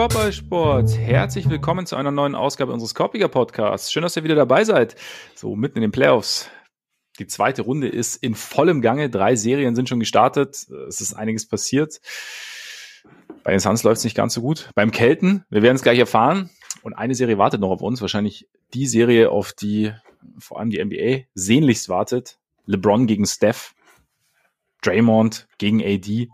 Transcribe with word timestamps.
Korbballsports, 0.00 0.96
herzlich 0.96 1.50
willkommen 1.50 1.84
zu 1.84 1.94
einer 1.94 2.10
neuen 2.10 2.34
Ausgabe 2.34 2.72
unseres 2.72 2.94
Korbiger 2.94 3.28
Podcasts. 3.28 3.92
Schön, 3.92 4.02
dass 4.02 4.16
ihr 4.16 4.24
wieder 4.24 4.34
dabei 4.34 4.64
seid. 4.64 4.96
So 5.34 5.54
mitten 5.54 5.76
in 5.76 5.82
den 5.82 5.90
Playoffs. 5.90 6.48
Die 7.18 7.26
zweite 7.26 7.60
Runde 7.60 7.86
ist 7.86 8.16
in 8.16 8.34
vollem 8.34 8.80
Gange. 8.80 9.10
Drei 9.10 9.36
Serien 9.36 9.74
sind 9.74 9.90
schon 9.90 10.00
gestartet. 10.00 10.66
Es 10.88 11.02
ist 11.02 11.12
einiges 11.12 11.46
passiert. 11.46 12.00
Bei 13.44 13.50
den 13.50 13.60
Suns 13.60 13.82
läuft 13.82 13.98
es 13.98 14.04
nicht 14.04 14.16
ganz 14.16 14.32
so 14.32 14.40
gut. 14.40 14.70
Beim 14.74 14.90
Kelten, 14.90 15.44
wir 15.50 15.60
werden 15.60 15.76
es 15.76 15.82
gleich 15.82 15.98
erfahren. 15.98 16.48
Und 16.80 16.94
eine 16.94 17.14
Serie 17.14 17.36
wartet 17.36 17.60
noch 17.60 17.70
auf 17.70 17.82
uns. 17.82 18.00
Wahrscheinlich 18.00 18.48
die 18.72 18.86
Serie, 18.86 19.28
auf 19.28 19.52
die 19.52 19.92
vor 20.38 20.60
allem 20.60 20.70
die 20.70 20.82
NBA 20.82 21.26
sehnlichst 21.34 21.90
wartet. 21.90 22.38
LeBron 22.64 23.06
gegen 23.06 23.26
Steph. 23.26 23.74
Draymond 24.80 25.46
gegen 25.58 25.82
AD. 25.84 26.30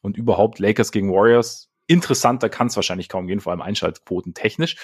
Und 0.00 0.16
überhaupt 0.16 0.58
Lakers 0.58 0.90
gegen 0.90 1.12
Warriors 1.12 1.69
interessanter 1.90 2.48
kann 2.48 2.68
es 2.68 2.76
wahrscheinlich 2.76 3.08
kaum 3.08 3.26
gehen, 3.26 3.40
vor 3.40 3.50
allem 3.50 3.60
Einschaltquoten 3.60 4.32
technisch. 4.32 4.76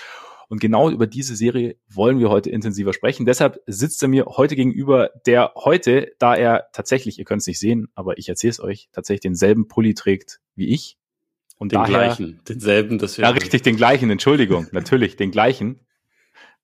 Und 0.48 0.60
genau 0.60 0.90
über 0.90 1.06
diese 1.06 1.34
Serie 1.34 1.76
wollen 1.88 2.18
wir 2.18 2.30
heute 2.30 2.50
intensiver 2.50 2.92
sprechen. 2.92 3.26
Deshalb 3.26 3.60
sitzt 3.66 4.02
er 4.02 4.08
mir 4.08 4.26
heute 4.26 4.56
gegenüber, 4.56 5.10
der 5.24 5.52
heute, 5.56 6.12
da 6.18 6.34
er 6.34 6.68
tatsächlich, 6.72 7.18
ihr 7.18 7.24
könnt 7.24 7.40
es 7.40 7.46
nicht 7.46 7.58
sehen, 7.58 7.88
aber 7.94 8.18
ich 8.18 8.28
erzähle 8.28 8.50
es 8.50 8.60
euch, 8.60 8.88
tatsächlich 8.92 9.20
denselben 9.20 9.68
Pulli 9.68 9.94
trägt 9.94 10.40
wie 10.54 10.68
ich. 10.68 10.98
Und 11.58 11.72
den 11.72 11.78
daher, 11.78 11.88
gleichen, 11.88 12.40
denselben, 12.48 12.98
das 12.98 13.16
Ja, 13.16 13.30
richtig, 13.30 13.62
den 13.62 13.76
gleichen, 13.76 14.10
Entschuldigung, 14.10 14.66
natürlich, 14.72 15.16
den 15.16 15.30
gleichen. 15.30 15.80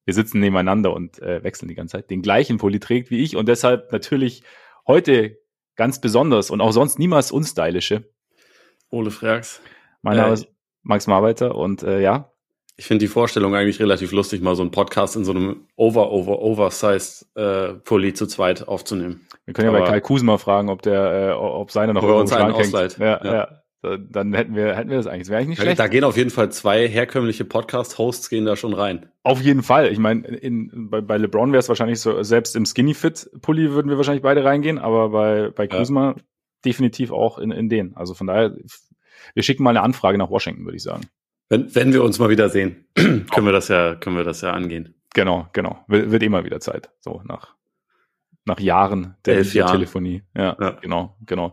Wir 0.05 0.15
sitzen 0.15 0.41
nebeneinander 0.41 0.93
und 0.93 1.21
äh, 1.21 1.43
wechseln 1.43 1.69
die 1.69 1.75
ganze 1.75 1.93
Zeit. 1.99 2.11
Den 2.11 2.23
gleichen 2.23 2.59
Pulli 2.59 2.81
trägt 2.81 3.11
wie 3.11 3.23
ich 3.23 3.37
und 3.37 3.47
deshalb 3.49 3.91
natürlich 3.93 4.43
heute 4.87 5.39
ganz 5.77 6.01
besonders 6.01 6.51
und 6.51 6.61
auch 6.61 6.73
sonst 6.73 6.99
niemals 6.99 7.33
unstylische. 7.33 8.11
Ole 8.91 9.11
Frags. 9.11 9.61
Mein 10.03 10.17
Name 10.17 10.31
äh, 10.31 10.35
ist 10.35 10.49
Max 10.83 11.07
Marbeiter 11.07 11.55
und 11.55 11.83
äh, 11.83 12.01
ja. 12.01 12.29
Ich 12.77 12.87
finde 12.87 13.05
die 13.05 13.09
Vorstellung 13.09 13.55
eigentlich 13.55 13.81
relativ 13.81 14.13
lustig, 14.13 14.43
mal 14.43 14.57
so 14.57 14.63
einen 14.63 14.71
Podcast 14.71 15.15
in 15.15 15.25
so 15.25 15.33
einem 15.33 15.67
over, 15.77 16.11
over, 16.11 16.41
oversized 16.41 17.27
äh, 17.37 17.75
Pulli 17.75 18.15
zu 18.15 18.27
zweit 18.27 18.67
aufzunehmen. 18.67 19.27
Wir 19.45 19.55
können 19.55 19.73
ja 19.73 19.79
bei 19.79 19.87
Kai 19.87 20.01
Kusma 20.01 20.39
fragen, 20.39 20.69
ob 20.71 20.83
der, 20.83 21.31
äh, 21.31 21.33
ob 21.33 21.71
seine 21.71 21.95
noch 21.95 22.03
irgendwo 22.03 22.35
einen 22.35 22.55
hängt. 22.55 22.99
Ja, 22.99 23.25
ja. 23.25 23.35
ja. 23.35 23.63
Dann 23.83 24.33
hätten 24.33 24.55
wir, 24.55 24.77
hätten 24.77 24.91
wir 24.91 24.97
das 24.97 25.09
eigentlich. 25.09 25.23
Das 25.23 25.31
wäre 25.31 25.39
eigentlich 25.39 25.49
nicht 25.49 25.61
schlecht. 25.61 25.79
Da 25.81 25.89
gehen 25.89 26.05
auf 26.05 26.17
jeden 26.17 26.31
Fall 26.31 26.53
zwei 26.53 26.87
herkömmliche 26.87 27.45
Podcast-Hosts 27.45 28.31
gehen 28.31 28.45
da 28.45 28.55
schon 28.55 28.75
rein. 28.75 29.11
Auf 29.25 29.41
jeden 29.41 29.65
Fall. 29.65 29.91
Ich 29.91 29.99
meine, 29.99 30.25
in, 30.29 30.89
bei, 30.89 31.01
bei 31.01 31.17
LeBron 31.17 31.51
wäre 31.51 31.59
es 31.59 31.69
wahrscheinlich 31.69 31.99
so, 32.01 32.23
selbst 32.23 32.55
im 32.55 32.65
Skinny 32.65 32.95
Fit 32.95 33.29
Pulli 33.43 33.73
würden 33.73 33.91
wir 33.91 33.97
wahrscheinlich 33.97 34.23
beide 34.23 34.45
reingehen, 34.45 34.79
aber 34.79 35.09
bei, 35.09 35.51
bei 35.51 35.67
Kuzma 35.67 36.11
ja. 36.11 36.23
definitiv 36.65 37.11
auch 37.11 37.39
in, 37.39 37.51
in 37.51 37.69
den. 37.69 37.97
Also 37.97 38.15
von 38.15 38.29
daher 38.29 38.57
wir 39.35 39.43
schicken 39.43 39.63
mal 39.63 39.71
eine 39.71 39.83
Anfrage 39.83 40.19
nach 40.19 40.31
Washington, 40.31 40.65
würde 40.65 40.77
ich 40.77 40.83
sagen. 40.83 41.07
Wenn, 41.49 41.75
wenn 41.75 41.93
wir 41.93 42.03
uns 42.03 42.19
mal 42.19 42.31
wieder 42.31 42.49
sehen, 42.49 42.87
können 42.95 43.45
wir 43.45 43.53
das 43.53 43.69
ja, 43.69 43.95
können 43.95 44.17
wir 44.17 44.25
das 44.25 44.41
ja 44.41 44.53
angehen. 44.53 44.95
Genau, 45.15 45.49
genau. 45.53 45.85
Wird, 45.89 46.11
wird 46.11 46.23
immer 46.23 46.45
wieder 46.45 46.61
Zeit. 46.61 46.91
So 47.01 47.23
nach, 47.25 47.55
nach 48.45 48.61
Jahren 48.61 49.17
der, 49.25 49.37
Elf 49.37 49.53
der 49.53 49.67
Telefonie. 49.67 50.23
Ja, 50.35 50.57
ja, 50.59 50.71
genau, 50.81 51.17
genau. 51.27 51.53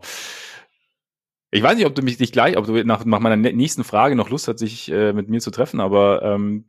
Ich 1.50 1.62
weiß 1.62 1.76
nicht, 1.76 1.86
ob 1.86 1.94
du 1.94 2.02
mich 2.02 2.16
dich 2.16 2.32
gleich, 2.32 2.56
ob 2.56 2.66
du 2.66 2.84
nach, 2.84 3.04
nach 3.04 3.20
meiner 3.20 3.36
nächsten 3.36 3.84
Frage 3.84 4.14
noch 4.14 4.30
Lust 4.30 4.48
hast, 4.48 4.58
sich 4.58 4.90
äh, 4.90 5.12
mit 5.12 5.28
mir 5.28 5.40
zu 5.40 5.50
treffen, 5.50 5.80
aber 5.80 6.22
ähm, 6.22 6.66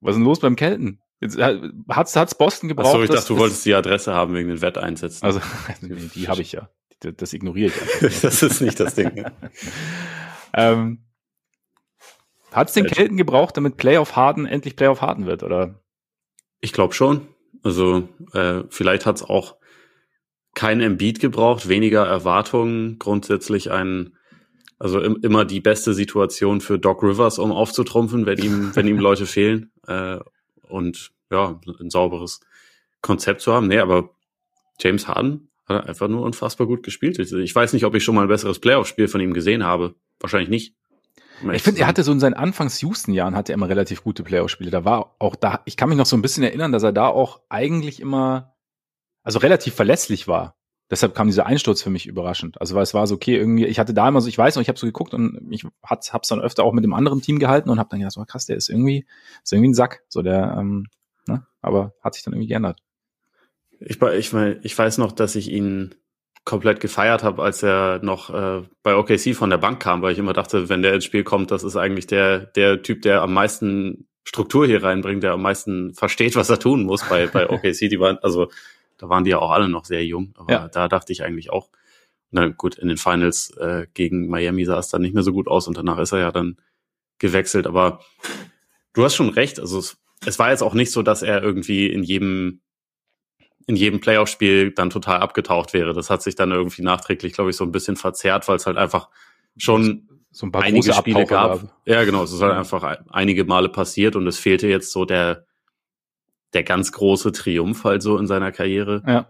was 0.00 0.12
ist 0.12 0.18
denn 0.18 0.24
los 0.24 0.40
beim 0.40 0.56
Kelten? 0.56 1.00
Äh, 1.20 1.58
hat's, 1.88 2.14
hat's 2.14 2.36
Boston 2.36 2.68
gebraucht? 2.68 2.88
Achso, 2.88 3.02
ich 3.02 3.10
dachte, 3.10 3.28
du 3.28 3.38
wolltest 3.38 3.64
die 3.64 3.74
Adresse 3.74 4.12
haben 4.12 4.34
wegen 4.34 4.48
den 4.48 4.60
Wetteinsätzen. 4.60 5.24
Also, 5.24 5.40
die 5.80 6.28
habe 6.28 6.42
ich 6.42 6.52
ja. 6.52 6.68
Das 7.12 7.32
ignoriere 7.32 7.68
ich 7.68 7.80
einfach. 7.80 8.20
das 8.22 8.42
ist 8.42 8.60
nicht 8.60 8.80
das 8.80 8.94
Ding. 8.94 9.24
ähm, 10.54 10.98
Hat 12.52 12.68
es 12.68 12.74
den 12.74 12.86
Kelten 12.86 13.16
gebraucht, 13.16 13.56
damit 13.56 13.76
Playoff 13.76 14.16
Harden 14.16 14.46
endlich 14.46 14.76
Playoff 14.76 15.00
Harden 15.00 15.26
wird, 15.26 15.42
oder? 15.42 15.82
Ich 16.60 16.72
glaube 16.72 16.94
schon. 16.94 17.28
Also 17.62 18.08
äh, 18.32 18.62
vielleicht 18.68 19.06
hat 19.06 19.16
es 19.16 19.22
auch 19.22 19.56
kein 20.54 20.80
Embiid 20.80 21.20
gebraucht, 21.20 21.68
weniger 21.68 22.06
Erwartungen, 22.06 22.98
grundsätzlich 22.98 23.70
ein, 23.70 24.16
also 24.78 25.00
im, 25.00 25.18
immer 25.22 25.44
die 25.44 25.60
beste 25.60 25.94
Situation 25.94 26.60
für 26.60 26.78
Doc 26.78 27.02
Rivers, 27.02 27.38
um 27.38 27.52
aufzutrumpfen, 27.52 28.26
wenn 28.26 28.38
ihm, 28.38 28.70
wenn 28.74 28.86
ihm 28.86 28.98
Leute 28.98 29.26
fehlen. 29.26 29.72
Äh, 29.86 30.18
und 30.62 31.12
ja, 31.30 31.60
ein 31.80 31.90
sauberes 31.90 32.40
Konzept 33.00 33.40
zu 33.40 33.52
haben. 33.52 33.68
Nee, 33.68 33.78
aber 33.78 34.10
James 34.80 35.08
Harden 35.08 35.50
hat 35.66 35.76
er 35.76 35.88
einfach 35.88 36.08
nur 36.08 36.22
unfassbar 36.22 36.66
gut 36.66 36.82
gespielt. 36.82 37.18
Ich 37.18 37.54
weiß 37.54 37.72
nicht, 37.72 37.84
ob 37.84 37.94
ich 37.94 38.04
schon 38.04 38.14
mal 38.14 38.22
ein 38.22 38.28
besseres 38.28 38.58
Playoff-Spiel 38.58 39.08
von 39.08 39.20
ihm 39.20 39.34
gesehen 39.34 39.64
habe. 39.64 39.94
Wahrscheinlich 40.20 40.50
nicht. 40.50 40.74
Ich 41.52 41.62
finde, 41.62 41.80
er 41.80 41.86
hatte 41.86 42.02
so 42.02 42.12
in 42.12 42.20
seinen 42.20 42.34
Anfangs-Houston-Jahren 42.34 43.34
hatte 43.34 43.52
er 43.52 43.54
immer 43.54 43.68
relativ 43.68 44.02
gute 44.02 44.22
Playoff-Spiele. 44.22 44.70
Da 44.70 44.84
war 44.84 45.16
auch 45.18 45.36
da, 45.36 45.60
ich 45.64 45.76
kann 45.76 45.88
mich 45.88 45.98
noch 45.98 46.06
so 46.06 46.16
ein 46.16 46.22
bisschen 46.22 46.44
erinnern, 46.44 46.72
dass 46.72 46.82
er 46.82 46.92
da 46.92 47.08
auch 47.08 47.40
eigentlich 47.48 48.00
immer, 48.00 48.54
also 49.22 49.40
relativ 49.40 49.74
verlässlich 49.74 50.28
war. 50.28 50.56
Deshalb 50.90 51.14
kam 51.14 51.26
dieser 51.26 51.46
Einsturz 51.46 51.82
für 51.82 51.90
mich 51.90 52.06
überraschend. 52.06 52.60
Also 52.60 52.74
weil 52.74 52.82
es 52.82 52.94
war 52.94 53.06
so, 53.06 53.14
okay, 53.14 53.36
irgendwie, 53.36 53.66
ich 53.66 53.78
hatte 53.78 53.94
da 53.94 54.06
immer 54.06 54.20
so, 54.20 54.28
ich 54.28 54.38
weiß 54.38 54.54
noch, 54.54 54.62
ich 54.62 54.68
habe 54.68 54.78
so 54.78 54.86
geguckt 54.86 55.14
und 55.14 55.48
ich 55.50 55.66
hat, 55.82 56.12
hab's 56.12 56.28
dann 56.28 56.40
öfter 56.40 56.62
auch 56.62 56.72
mit 56.72 56.84
dem 56.84 56.94
anderen 56.94 57.20
Team 57.20 57.38
gehalten 57.38 57.70
und 57.70 57.78
habe 57.78 57.88
dann 57.90 58.00
gedacht, 58.00 58.12
so 58.12 58.24
krass, 58.24 58.46
der 58.46 58.56
ist 58.56 58.68
irgendwie, 58.68 59.06
ist 59.42 59.52
irgendwie 59.52 59.70
ein 59.70 59.74
Sack. 59.74 60.04
So 60.08 60.22
der, 60.22 60.56
ähm, 60.58 60.86
ne? 61.26 61.46
Aber 61.62 61.94
hat 62.02 62.14
sich 62.14 62.22
dann 62.22 62.34
irgendwie 62.34 62.48
geändert. 62.48 62.80
Ich, 63.80 64.00
ich, 64.00 64.32
mein, 64.32 64.60
ich 64.62 64.76
weiß 64.76 64.98
noch, 64.98 65.12
dass 65.12 65.36
ich 65.36 65.50
ihn 65.50 65.94
komplett 66.44 66.80
gefeiert 66.80 67.22
habe, 67.22 67.42
als 67.42 67.62
er 67.62 68.00
noch 68.02 68.30
äh, 68.30 68.62
bei 68.82 68.96
OKC 68.96 69.34
von 69.34 69.50
der 69.50 69.58
Bank 69.58 69.80
kam, 69.80 70.02
weil 70.02 70.12
ich 70.12 70.18
immer 70.18 70.34
dachte, 70.34 70.68
wenn 70.68 70.82
der 70.82 70.94
ins 70.94 71.04
Spiel 71.04 71.24
kommt, 71.24 71.50
das 71.50 71.64
ist 71.64 71.76
eigentlich 71.76 72.06
der, 72.06 72.38
der 72.38 72.82
Typ, 72.82 73.02
der 73.02 73.22
am 73.22 73.32
meisten 73.32 74.06
Struktur 74.24 74.66
hier 74.66 74.82
reinbringt, 74.82 75.22
der 75.22 75.32
am 75.32 75.42
meisten 75.42 75.94
versteht, 75.94 76.36
was 76.36 76.50
er 76.50 76.58
tun 76.58 76.84
muss 76.84 77.06
bei, 77.08 77.26
bei 77.26 77.48
OKC. 77.48 77.88
Die 77.88 78.00
waren, 78.00 78.18
also 78.18 78.50
da 78.98 79.08
waren 79.08 79.24
die 79.24 79.30
ja 79.30 79.38
auch 79.38 79.50
alle 79.50 79.68
noch 79.68 79.84
sehr 79.84 80.04
jung, 80.04 80.34
aber 80.36 80.52
ja. 80.52 80.68
da 80.68 80.88
dachte 80.88 81.12
ich 81.12 81.22
eigentlich 81.22 81.50
auch, 81.50 81.70
na 82.30 82.48
gut, 82.48 82.76
in 82.76 82.88
den 82.88 82.96
Finals 82.96 83.50
äh, 83.56 83.86
gegen 83.94 84.28
Miami 84.28 84.64
sah 84.64 84.78
es 84.78 84.88
dann 84.88 85.02
nicht 85.02 85.14
mehr 85.14 85.22
so 85.22 85.32
gut 85.32 85.46
aus 85.46 85.68
und 85.68 85.76
danach 85.76 85.98
ist 85.98 86.12
er 86.12 86.18
ja 86.18 86.32
dann 86.32 86.56
gewechselt. 87.18 87.66
Aber 87.66 88.00
du 88.92 89.04
hast 89.04 89.14
schon 89.14 89.28
recht, 89.28 89.60
also 89.60 89.78
es, 89.78 89.96
es 90.26 90.38
war 90.38 90.50
jetzt 90.50 90.62
auch 90.62 90.74
nicht 90.74 90.90
so, 90.90 91.02
dass 91.02 91.22
er 91.22 91.42
irgendwie 91.42 91.86
in 91.86 92.02
jedem 92.02 92.60
in 93.66 93.76
jedem 93.76 94.00
Playoff-Spiel 94.00 94.72
dann 94.72 94.90
total 94.90 95.20
abgetaucht 95.20 95.72
wäre. 95.72 95.92
Das 95.92 96.10
hat 96.10 96.22
sich 96.22 96.34
dann 96.34 96.50
irgendwie 96.50 96.82
nachträglich, 96.82 97.32
glaube 97.32 97.50
ich, 97.50 97.56
so 97.56 97.64
ein 97.64 97.72
bisschen 97.72 97.96
verzerrt, 97.96 98.46
weil 98.48 98.56
es 98.56 98.66
halt 98.66 98.76
einfach 98.76 99.08
schon 99.56 100.08
so 100.30 100.46
ein 100.46 100.52
paar 100.52 100.62
einige 100.62 100.92
Spiele 100.92 101.26
gab. 101.26 101.60
Gab. 101.60 101.76
Ja, 101.86 102.04
genau, 102.04 102.24
es 102.24 102.32
ist 102.32 102.42
halt 102.42 102.52
einfach 102.52 102.98
einige 103.10 103.44
Male 103.44 103.68
passiert 103.68 104.16
und 104.16 104.26
es 104.26 104.38
fehlte 104.38 104.66
jetzt 104.66 104.90
so 104.92 105.04
der 105.04 105.46
der 106.52 106.62
ganz 106.62 106.92
große 106.92 107.32
Triumph 107.32 107.82
halt 107.84 108.02
so 108.02 108.16
in 108.16 108.26
seiner 108.26 108.52
Karriere. 108.52 109.02
Ja. 109.06 109.28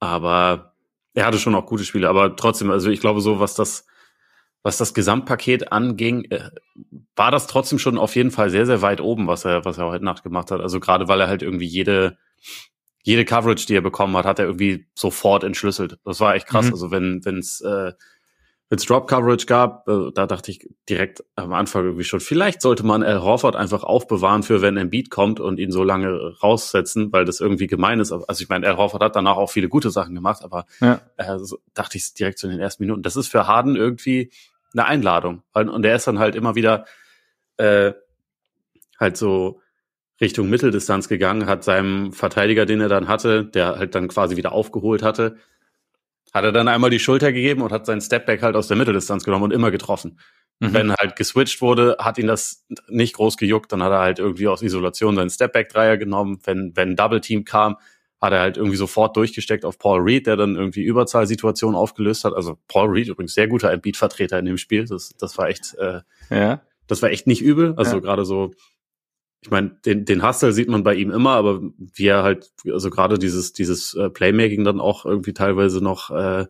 Aber 0.00 0.74
er 1.14 1.26
hatte 1.26 1.38
schon 1.38 1.54
auch 1.54 1.66
gute 1.66 1.84
Spiele, 1.84 2.08
aber 2.08 2.36
trotzdem, 2.36 2.70
also 2.70 2.90
ich 2.90 3.00
glaube 3.00 3.20
so, 3.20 3.40
was 3.40 3.54
das 3.54 3.86
was 4.62 4.76
das 4.76 4.92
Gesamtpaket 4.92 5.72
anging, 5.72 6.24
äh, 6.30 6.50
war 7.16 7.30
das 7.30 7.46
trotzdem 7.46 7.78
schon 7.78 7.96
auf 7.96 8.16
jeden 8.16 8.30
Fall 8.30 8.50
sehr 8.50 8.66
sehr 8.66 8.82
weit 8.82 9.00
oben, 9.00 9.26
was 9.26 9.44
er 9.44 9.64
was 9.64 9.78
er 9.78 9.86
heute 9.86 10.04
Nacht 10.04 10.22
gemacht 10.22 10.50
hat. 10.50 10.60
Also 10.60 10.78
gerade 10.78 11.08
weil 11.08 11.20
er 11.20 11.28
halt 11.28 11.42
irgendwie 11.42 11.66
jede 11.66 12.18
jede 13.02 13.24
Coverage, 13.24 13.66
die 13.66 13.74
er 13.74 13.80
bekommen 13.80 14.16
hat, 14.16 14.26
hat 14.26 14.38
er 14.38 14.46
irgendwie 14.46 14.86
sofort 14.94 15.44
entschlüsselt. 15.44 15.98
Das 16.04 16.20
war 16.20 16.34
echt 16.34 16.46
krass. 16.46 16.66
Mhm. 16.66 16.72
Also 16.72 16.90
wenn 16.90 17.38
es 17.38 17.60
äh, 17.60 17.92
wenn's 18.68 18.84
Drop 18.84 19.08
Coverage 19.08 19.46
gab, 19.46 19.88
äh, 19.88 20.10
da 20.14 20.26
dachte 20.26 20.50
ich 20.50 20.68
direkt 20.88 21.24
am 21.36 21.52
Anfang 21.52 21.84
irgendwie 21.84 22.04
schon, 22.04 22.20
vielleicht 22.20 22.60
sollte 22.60 22.84
man 22.84 23.02
Al 23.02 23.22
Horford 23.22 23.56
einfach 23.56 23.82
aufbewahren 23.82 24.42
für 24.42 24.60
wenn 24.60 24.76
ein 24.76 24.90
Beat 24.90 25.10
kommt 25.10 25.40
und 25.40 25.58
ihn 25.58 25.70
so 25.70 25.84
lange 25.84 26.36
raussetzen, 26.42 27.12
weil 27.12 27.24
das 27.24 27.40
irgendwie 27.40 27.66
gemein 27.66 28.00
ist. 28.00 28.12
Also 28.12 28.42
ich 28.42 28.48
meine, 28.48 28.66
Al 28.66 28.76
Horford 28.76 29.02
hat 29.02 29.16
danach 29.16 29.36
auch 29.36 29.50
viele 29.50 29.68
gute 29.68 29.90
Sachen 29.90 30.14
gemacht, 30.14 30.42
aber 30.42 30.66
ja. 30.80 31.00
äh, 31.16 31.38
so 31.38 31.58
dachte 31.74 31.96
ich 31.96 32.12
direkt 32.14 32.38
so 32.38 32.46
in 32.46 32.52
den 32.52 32.60
ersten 32.60 32.82
Minuten. 32.82 33.02
Das 33.02 33.16
ist 33.16 33.28
für 33.28 33.46
Harden 33.46 33.76
irgendwie 33.76 34.30
eine 34.74 34.84
Einladung. 34.84 35.42
Und 35.54 35.84
er 35.84 35.96
ist 35.96 36.06
dann 36.06 36.18
halt 36.18 36.34
immer 36.34 36.54
wieder 36.54 36.84
äh, 37.56 37.92
halt 39.00 39.16
so 39.16 39.60
Richtung 40.20 40.48
Mitteldistanz 40.48 41.08
gegangen, 41.08 41.46
hat 41.46 41.64
seinem 41.64 42.12
Verteidiger, 42.12 42.66
den 42.66 42.80
er 42.80 42.88
dann 42.88 43.08
hatte, 43.08 43.44
der 43.44 43.76
halt 43.76 43.94
dann 43.94 44.08
quasi 44.08 44.36
wieder 44.36 44.52
aufgeholt 44.52 45.02
hatte, 45.02 45.36
hat 46.32 46.44
er 46.44 46.52
dann 46.52 46.68
einmal 46.68 46.90
die 46.90 46.98
Schulter 46.98 47.32
gegeben 47.32 47.62
und 47.62 47.72
hat 47.72 47.86
seinen 47.86 48.00
Stepback 48.00 48.42
halt 48.42 48.56
aus 48.56 48.68
der 48.68 48.76
Mitteldistanz 48.76 49.24
genommen 49.24 49.44
und 49.44 49.52
immer 49.52 49.70
getroffen. 49.70 50.18
Mhm. 50.60 50.74
Wenn 50.74 50.92
halt 50.92 51.16
geswitcht 51.16 51.60
wurde, 51.62 51.96
hat 52.00 52.18
ihn 52.18 52.26
das 52.26 52.66
nicht 52.88 53.14
groß 53.14 53.36
gejuckt, 53.36 53.72
dann 53.72 53.82
hat 53.82 53.92
er 53.92 54.00
halt 54.00 54.18
irgendwie 54.18 54.48
aus 54.48 54.62
Isolation 54.62 55.16
seinen 55.16 55.30
Stepback-Dreier 55.30 55.96
genommen. 55.96 56.40
Wenn, 56.44 56.72
wenn 56.74 56.96
Double 56.96 57.20
Team 57.20 57.44
kam, 57.44 57.76
hat 58.20 58.32
er 58.32 58.40
halt 58.40 58.56
irgendwie 58.56 58.76
sofort 58.76 59.16
durchgesteckt 59.16 59.64
auf 59.64 59.78
Paul 59.78 60.00
Reed, 60.00 60.26
der 60.26 60.36
dann 60.36 60.56
irgendwie 60.56 60.82
Überzahlsituationen 60.82 61.76
aufgelöst 61.76 62.24
hat. 62.24 62.34
Also 62.34 62.58
Paul 62.66 62.88
Reed 62.90 63.08
übrigens 63.08 63.34
sehr 63.34 63.46
guter 63.46 63.76
Beat-Vertreter 63.76 64.38
in 64.40 64.46
dem 64.46 64.58
Spiel. 64.58 64.86
Das, 64.86 65.14
das 65.16 65.38
war 65.38 65.48
echt, 65.48 65.74
äh, 65.78 66.00
ja. 66.28 66.60
das 66.88 67.00
war 67.02 67.10
echt 67.10 67.28
nicht 67.28 67.42
übel. 67.42 67.74
Also 67.76 67.96
ja. 67.96 68.00
gerade 68.00 68.24
so 68.24 68.50
ich 69.40 69.50
meine, 69.50 69.70
den, 69.84 70.04
den 70.04 70.26
Hustle 70.26 70.52
sieht 70.52 70.68
man 70.68 70.82
bei 70.82 70.94
ihm 70.94 71.10
immer, 71.10 71.32
aber 71.32 71.60
wie 71.78 72.06
er 72.06 72.22
halt, 72.22 72.50
also 72.66 72.90
gerade 72.90 73.18
dieses, 73.18 73.52
dieses 73.52 73.94
äh, 73.94 74.10
Playmaking 74.10 74.64
dann 74.64 74.80
auch 74.80 75.04
irgendwie 75.04 75.32
teilweise 75.32 75.82
noch 75.82 76.10
äh, 76.10 76.46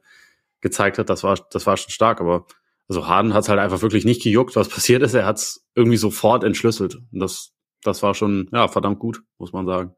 gezeigt 0.61 0.99
hat, 0.99 1.11
das 1.11 1.23
war, 1.23 1.39
das 1.51 1.67
war 1.67 1.77
schon 1.77 1.91
stark. 1.91 2.21
Aber 2.21 2.47
also 2.89 3.07
Harden 3.07 3.35
hat 3.35 3.43
es 3.43 3.49
halt 3.49 3.61
einfach 3.61 3.83
wirklich 3.83 4.05
nicht 4.05 4.23
gejuckt, 4.23 4.57
was 4.57 4.69
passiert 4.71 5.03
ist. 5.03 5.15
Er 5.15 5.27
hat 5.27 5.37
es 5.37 5.67
irgendwie 5.75 5.99
sofort 5.99 6.45
entschlüsselt. 6.45 6.97
Und 7.13 7.21
das, 7.21 7.53
das 7.83 8.03
war 8.03 8.15
schon, 8.15 8.49
ja, 8.53 8.69
verdammt 8.69 8.99
gut, 8.99 9.23
muss 9.39 9.53
man 9.53 9.67
sagen. 9.67 9.95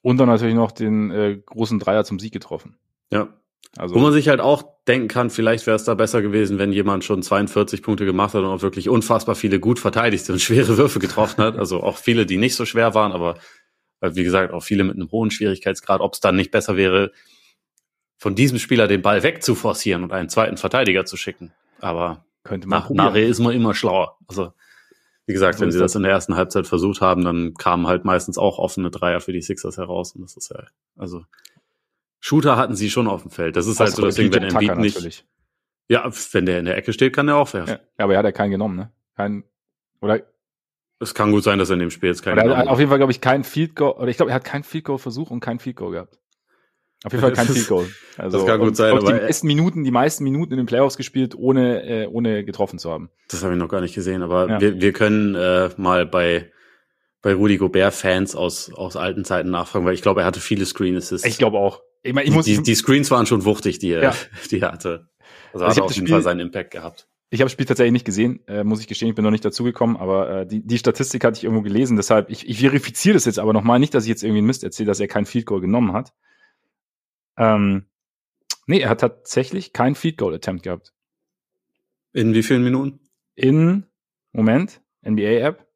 Und 0.00 0.16
dann 0.16 0.28
natürlich 0.28 0.54
noch 0.54 0.72
den 0.72 1.10
äh, 1.10 1.40
großen 1.44 1.78
Dreier 1.78 2.04
zum 2.04 2.18
Sieg 2.18 2.32
getroffen. 2.32 2.76
Ja. 3.10 3.28
Also, 3.76 3.94
Wo 3.94 4.00
man 4.00 4.12
sich 4.12 4.28
halt 4.28 4.40
auch 4.40 4.64
denken 4.86 5.08
kann, 5.08 5.30
vielleicht 5.30 5.66
wäre 5.66 5.76
es 5.76 5.84
da 5.84 5.94
besser 5.94 6.20
gewesen, 6.20 6.58
wenn 6.58 6.72
jemand 6.72 7.04
schon 7.04 7.22
42 7.22 7.82
Punkte 7.82 8.04
gemacht 8.04 8.34
hat 8.34 8.42
und 8.42 8.48
auch 8.48 8.62
wirklich 8.62 8.88
unfassbar 8.88 9.34
viele 9.34 9.60
gut 9.60 9.78
verteidigte 9.78 10.32
und 10.32 10.38
schwere 10.42 10.76
Würfe 10.76 10.98
getroffen 10.98 11.42
hat. 11.42 11.56
Also 11.56 11.82
auch 11.82 11.96
viele, 11.96 12.26
die 12.26 12.36
nicht 12.36 12.54
so 12.54 12.66
schwer 12.66 12.94
waren, 12.94 13.12
aber 13.12 13.36
wie 14.00 14.24
gesagt, 14.24 14.52
auch 14.52 14.62
viele 14.62 14.84
mit 14.84 14.96
einem 14.96 15.10
hohen 15.10 15.30
Schwierigkeitsgrad, 15.30 16.00
ob 16.00 16.14
es 16.14 16.20
dann 16.20 16.34
nicht 16.34 16.50
besser 16.50 16.76
wäre, 16.76 17.12
von 18.18 18.34
diesem 18.34 18.58
Spieler 18.58 18.88
den 18.88 19.02
Ball 19.02 19.22
wegzuforcieren 19.22 20.02
und 20.02 20.12
einen 20.12 20.28
zweiten 20.28 20.56
Verteidiger 20.56 21.04
zu 21.04 21.16
schicken. 21.16 21.52
Aber 21.80 22.24
könnte 22.44 22.68
man 22.68 22.80
nach, 22.80 22.90
nachher 22.90 23.26
ist 23.26 23.38
man 23.38 23.54
immer 23.54 23.74
schlauer. 23.74 24.18
Also 24.26 24.52
wie 25.26 25.32
gesagt, 25.32 25.58
so 25.58 25.64
wenn 25.64 25.70
sie 25.70 25.78
das 25.78 25.94
in 25.94 26.02
der 26.02 26.12
ersten 26.12 26.34
Halbzeit 26.34 26.66
versucht 26.66 27.00
haben, 27.00 27.24
dann 27.24 27.54
kamen 27.54 27.86
halt 27.86 28.04
meistens 28.04 28.38
auch 28.38 28.58
offene 28.58 28.90
Dreier 28.90 29.20
für 29.20 29.32
die 29.32 29.42
Sixers 29.42 29.76
heraus. 29.76 30.14
Und 30.14 30.22
das 30.22 30.36
ist 30.36 30.50
ja, 30.50 30.64
also 30.96 31.24
Shooter 32.24 32.56
hatten 32.56 32.76
sie 32.76 32.88
schon 32.88 33.08
auf 33.08 33.22
dem 33.22 33.32
Feld. 33.32 33.56
Das 33.56 33.66
ist 33.66 33.80
halt 33.80 33.90
so 33.90 34.02
das 34.02 34.14
Ding, 34.14 34.32
wenn 34.32 34.44
Embiid 34.44 34.76
nicht. 34.78 34.94
Natürlich. 34.94 35.26
Ja, 35.88 36.08
wenn 36.30 36.46
der 36.46 36.60
in 36.60 36.66
der 36.66 36.76
Ecke 36.76 36.92
steht, 36.92 37.12
kann 37.14 37.26
der 37.26 37.36
auch 37.36 37.52
werfen. 37.52 37.78
Ja, 37.98 38.04
aber 38.04 38.12
er 38.12 38.20
hat 38.20 38.24
ja 38.24 38.32
keinen 38.32 38.52
genommen, 38.52 38.76
ne? 38.76 38.92
Kein, 39.16 39.42
oder? 40.00 40.22
Es 41.00 41.14
kann 41.14 41.32
gut 41.32 41.42
sein, 41.42 41.58
dass 41.58 41.70
er 41.70 41.74
in 41.74 41.80
dem 41.80 41.90
Spiel 41.90 42.10
jetzt 42.10 42.22
keinen 42.22 42.36
genommen 42.36 42.56
hat. 42.56 42.68
Auf 42.68 42.78
jeden 42.78 42.90
Fall, 42.90 42.98
glaube 42.98 43.10
ich, 43.10 43.20
kein 43.20 43.42
Field 43.42 43.74
Goal, 43.74 43.94
oder 43.94 44.06
ich 44.06 44.16
glaube, 44.16 44.30
er 44.30 44.36
hat 44.36 44.44
keinen 44.44 44.62
Field 44.62 44.84
Goal 44.84 44.98
Versuch 44.98 45.32
und 45.32 45.40
kein 45.40 45.58
Field 45.58 45.74
Goal 45.74 45.90
gehabt. 45.90 46.20
Auf 47.02 47.12
jeden 47.12 47.22
Fall 47.22 47.32
kein 47.32 47.46
Field 47.48 47.66
Goal. 47.66 47.88
Also, 48.16 48.38
das 48.38 48.46
kann 48.46 48.60
gut 48.60 48.76
sein. 48.76 48.92
Aber 48.92 49.12
die 49.12 49.20
meisten 49.20 49.46
Minuten, 49.48 49.82
die 49.82 49.90
meisten 49.90 50.22
Minuten 50.22 50.52
in 50.52 50.58
den 50.58 50.66
Playoffs 50.66 50.96
gespielt, 50.96 51.34
ohne, 51.34 51.82
äh, 51.82 52.06
ohne 52.06 52.44
getroffen 52.44 52.78
zu 52.78 52.92
haben. 52.92 53.10
Das 53.28 53.42
habe 53.42 53.54
ich 53.54 53.58
noch 53.58 53.68
gar 53.68 53.80
nicht 53.80 53.96
gesehen, 53.96 54.22
aber 54.22 54.48
ja. 54.48 54.60
wir, 54.60 54.80
wir 54.80 54.92
können 54.92 55.34
äh, 55.34 55.70
mal 55.76 56.06
bei, 56.06 56.52
bei 57.20 57.34
Rudi 57.34 57.56
Gobert 57.56 57.94
Fans 57.94 58.36
aus, 58.36 58.72
aus 58.72 58.96
alten 58.96 59.24
Zeiten 59.24 59.50
nachfragen, 59.50 59.84
weil 59.84 59.94
ich 59.94 60.02
glaube, 60.02 60.20
er 60.20 60.26
hatte 60.26 60.38
viele 60.38 60.64
Screen 60.66 60.96
Assists. 60.96 61.26
Ich 61.26 61.36
glaube 61.36 61.58
auch. 61.58 61.82
Ich 62.02 62.12
mein, 62.12 62.26
ich 62.26 62.32
muss, 62.32 62.44
die, 62.44 62.62
die 62.62 62.74
Screens 62.74 63.10
waren 63.10 63.26
schon 63.26 63.44
wuchtig, 63.44 63.78
die 63.78 63.92
er, 63.92 64.02
ja. 64.02 64.14
die 64.50 64.60
er 64.60 64.72
hatte. 64.72 65.08
Also, 65.52 65.64
also 65.64 65.80
hat 65.80 65.84
auf 65.84 65.94
jeden 65.94 66.06
Spiel, 66.06 66.14
Fall 66.14 66.22
seinen 66.22 66.40
Impact 66.40 66.70
gehabt. 66.72 67.08
Ich 67.30 67.40
habe 67.40 67.46
das 67.46 67.52
Spiel 67.52 67.66
tatsächlich 67.66 67.92
nicht 67.92 68.04
gesehen, 68.04 68.46
äh, 68.46 68.62
muss 68.62 68.80
ich 68.80 68.88
gestehen, 68.88 69.08
ich 69.08 69.14
bin 69.14 69.24
noch 69.24 69.30
nicht 69.30 69.44
dazugekommen, 69.44 69.96
aber 69.96 70.40
äh, 70.40 70.46
die, 70.46 70.66
die 70.66 70.78
Statistik 70.78 71.24
hatte 71.24 71.38
ich 71.38 71.44
irgendwo 71.44 71.62
gelesen, 71.62 71.96
deshalb, 71.96 72.28
ich, 72.28 72.46
ich 72.46 72.58
verifiziere 72.58 73.14
das 73.14 73.24
jetzt 73.24 73.38
aber 73.38 73.54
nochmal, 73.54 73.78
nicht, 73.78 73.94
dass 73.94 74.04
ich 74.04 74.10
jetzt 74.10 74.22
irgendwie 74.22 74.38
einen 74.38 74.48
Mist 74.48 74.64
erzähle, 74.64 74.88
dass 74.88 75.00
er 75.00 75.08
kein 75.08 75.24
Field 75.24 75.46
Goal 75.46 75.62
genommen 75.62 75.94
hat. 75.94 76.12
Ähm, 77.38 77.86
nee, 78.66 78.80
er 78.80 78.90
hat 78.90 79.00
tatsächlich 79.00 79.72
kein 79.72 79.94
Field 79.94 80.18
Goal 80.18 80.34
Attempt 80.34 80.64
gehabt. 80.64 80.92
In 82.12 82.34
wie 82.34 82.42
vielen 82.42 82.64
Minuten? 82.64 83.00
In, 83.34 83.86
Moment, 84.32 84.82
NBA 85.02 85.40
App, 85.40 85.66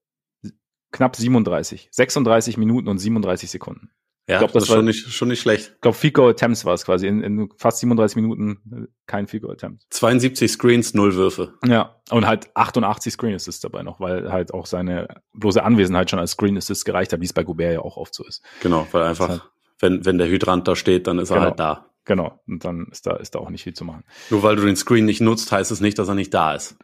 knapp 0.93 1.17
37. 1.17 1.89
36 1.91 2.59
Minuten 2.59 2.89
und 2.89 2.99
37 2.99 3.51
Sekunden. 3.51 3.91
Ja, 4.29 4.37
ich 4.37 4.39
glaub, 4.41 4.53
das, 4.53 4.65
das 4.65 4.71
war 4.71 4.77
schon 4.79 4.85
nicht, 4.87 5.07
schon 5.07 5.29
nicht 5.29 5.41
schlecht. 5.41 5.73
Ich 5.77 5.81
glaube, 5.81 5.97
Field 5.97 6.15
Goal 6.15 6.31
Attempts 6.31 6.65
war 6.65 6.75
es 6.75 6.85
quasi. 6.85 7.07
In, 7.07 7.23
in 7.23 7.49
fast 7.59 7.79
37 7.79 8.17
Minuten 8.17 8.59
äh, 8.73 8.89
kein 9.07 9.29
Field 9.29 9.45
Goal 9.45 9.55
Attempt. 9.55 9.85
72 9.91 10.51
Screens, 10.51 10.95
null 10.95 11.15
Würfe. 11.15 11.55
Ja, 11.65 12.01
und 12.11 12.27
halt 12.27 12.49
88 12.55 13.13
Screen 13.13 13.35
Assists 13.35 13.61
dabei 13.61 13.83
noch, 13.83 14.01
weil 14.01 14.33
halt 14.33 14.53
auch 14.53 14.67
seine 14.67 15.07
bloße 15.33 15.63
Anwesenheit 15.63 16.11
schon 16.11 16.19
als 16.19 16.33
Screen 16.33 16.57
Assist 16.57 16.85
gereicht 16.85 17.13
hat, 17.13 17.21
wie 17.21 17.27
es 17.27 17.33
bei 17.33 17.45
Gobert 17.45 17.75
ja 17.75 17.81
auch 17.81 17.97
oft 17.97 18.15
so 18.15 18.25
ist. 18.25 18.43
Genau, 18.61 18.87
weil 18.91 19.05
einfach 19.05 19.29
halt 19.29 19.43
wenn, 19.79 20.05
wenn 20.05 20.19
der 20.19 20.29
Hydrant 20.29 20.67
da 20.69 20.77
steht, 20.77 21.07
dann 21.07 21.19
ist 21.19 21.29
genau, 21.29 21.41
er 21.41 21.45
halt 21.47 21.61
da. 21.61 21.91
Genau. 22.05 22.41
Und 22.47 22.65
dann 22.65 22.87
ist 22.91 23.07
da, 23.07 23.17
ist 23.17 23.35
da 23.35 23.41
auch 23.41 23.51
nicht 23.51 23.65
viel 23.65 23.75
zu 23.75 23.85
machen. 23.85 24.05
Nur 24.31 24.43
weil 24.43 24.57
du 24.57 24.65
den 24.65 24.77
Screen 24.77 25.05
nicht 25.05 25.21
nutzt, 25.21 25.51
heißt 25.51 25.71
es 25.71 25.81
nicht, 25.81 25.99
dass 25.99 26.09
er 26.09 26.15
nicht 26.15 26.33
da 26.33 26.55
ist. 26.55 26.77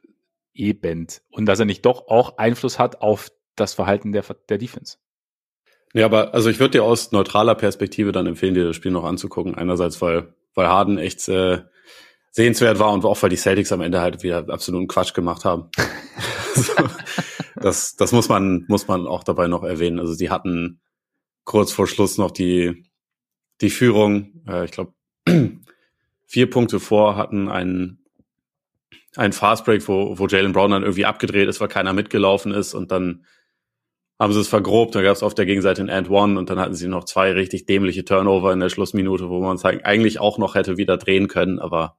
Eben. 0.53 1.07
Und 1.31 1.47
dass 1.47 1.61
er 1.61 1.65
nicht 1.65 1.87
doch 1.87 2.09
auch 2.09 2.39
Einfluss 2.39 2.79
hat 2.79 3.01
auf 3.01 3.31
das 3.57 3.75
Verhalten 3.75 4.13
der, 4.13 4.25
der 4.49 4.59
Defense. 4.59 4.99
Ja, 5.95 6.07
aber 6.07 6.35
also 6.35 6.49
ich 6.49 6.59
würde 6.59 6.79
dir 6.79 6.85
aus 6.85 7.13
neutraler 7.13 7.55
Perspektive 7.55 8.13
dann 8.13 8.27
empfehlen, 8.27 8.55
dir 8.55 8.65
das 8.65 8.77
Spiel 8.77 8.93
noch 8.93 9.05
anzugucken. 9.05 9.55
Einerseits, 9.55 10.01
weil, 10.01 10.35
weil 10.55 10.69
Harden 10.69 10.99
echt 10.99 11.29
äh, 11.29 11.63
sehenswert 12.31 12.79
war 12.79 12.93
und 12.93 13.05
auch 13.05 13.23
weil 13.23 13.31
die 13.31 13.37
Celtics 13.37 13.73
am 13.73 13.83
Ende 13.83 14.01
halt 14.01 14.23
wieder 14.23 14.49
absoluten 14.49 14.89
Quatsch 14.89 15.13
gemacht 15.13 15.45
haben. 15.45 15.71
also, 16.57 16.73
das, 17.57 17.97
das 17.97 18.13
muss 18.13 18.29
man, 18.29 18.65
muss 18.69 18.89
man 18.89 19.07
auch 19.07 19.25
dabei 19.25 19.47
noch 19.47 19.63
erwähnen. 19.63 19.99
Also 19.99 20.15
sie 20.15 20.31
hatten 20.31 20.81
kurz 21.45 21.73
vor 21.73 21.87
Schluss 21.87 22.19
noch 22.19 22.31
die, 22.31 22.85
die 23.61 23.71
Führung, 23.71 24.43
äh, 24.49 24.65
ich 24.65 24.71
glaube, 24.71 24.95
vier 26.27 26.51
Punkte 26.51 26.81
vor, 26.81 27.17
hatten 27.17 27.49
einen, 27.49 28.05
einen 29.17 29.33
Fastbreak, 29.33 29.87
wo, 29.89 30.19
wo 30.19 30.27
Jalen 30.27 30.53
Brown 30.53 30.71
dann 30.71 30.83
irgendwie 30.83 31.05
abgedreht 31.05 31.49
ist, 31.49 31.61
weil 31.61 31.69
keiner 31.69 31.93
mitgelaufen 31.93 32.53
ist 32.53 32.75
und 32.75 32.91
dann 32.91 33.27
haben 34.23 34.33
sie 34.33 34.39
es 34.39 34.47
vergrobt, 34.47 34.95
da 34.95 35.03
gab 35.03 35.17
es 35.17 35.25
auf 35.25 35.35
der 35.35 35.47
Gegenseite 35.47 35.83
ein 35.83 35.91
And 35.91 36.09
One 36.09 36.39
und 36.39 36.49
dann 36.49 36.61
hatten 36.61 36.77
sie 36.77 36.87
noch 36.87 37.03
zwei 37.07 37.33
richtig 37.33 37.67
dämliche 37.67 38.05
Turnover 38.05 38.53
in 38.53 38.61
der 38.61 38.69
Schlussminute, 38.69 39.29
wo 39.29 39.41
man 39.41 39.57
es 39.57 39.65
halt 39.65 39.85
eigentlich 39.85 40.21
auch 40.21 40.39
noch 40.39 40.55
hätte 40.55 40.77
wieder 40.77 40.97
drehen 40.97 41.27
können, 41.27 41.59
aber 41.59 41.97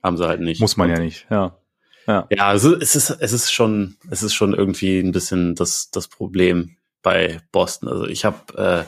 haben 0.00 0.16
sie 0.16 0.28
halt 0.28 0.40
nicht. 0.40 0.60
Muss 0.60 0.76
man 0.76 0.88
ja 0.88 1.00
nicht, 1.00 1.26
ja. 1.28 1.58
Ja, 2.06 2.28
ja 2.30 2.46
also 2.46 2.72
es 2.76 2.94
ist, 2.94 3.10
es 3.10 3.32
ist 3.32 3.50
schon, 3.50 3.96
es 4.08 4.22
ist 4.22 4.34
schon 4.34 4.54
irgendwie 4.54 5.00
ein 5.00 5.10
bisschen 5.10 5.56
das, 5.56 5.90
das 5.90 6.06
Problem 6.06 6.76
bei 7.02 7.40
Boston. 7.50 7.88
Also 7.88 8.06
ich 8.06 8.24
habe 8.24 8.56
äh, 8.56 8.84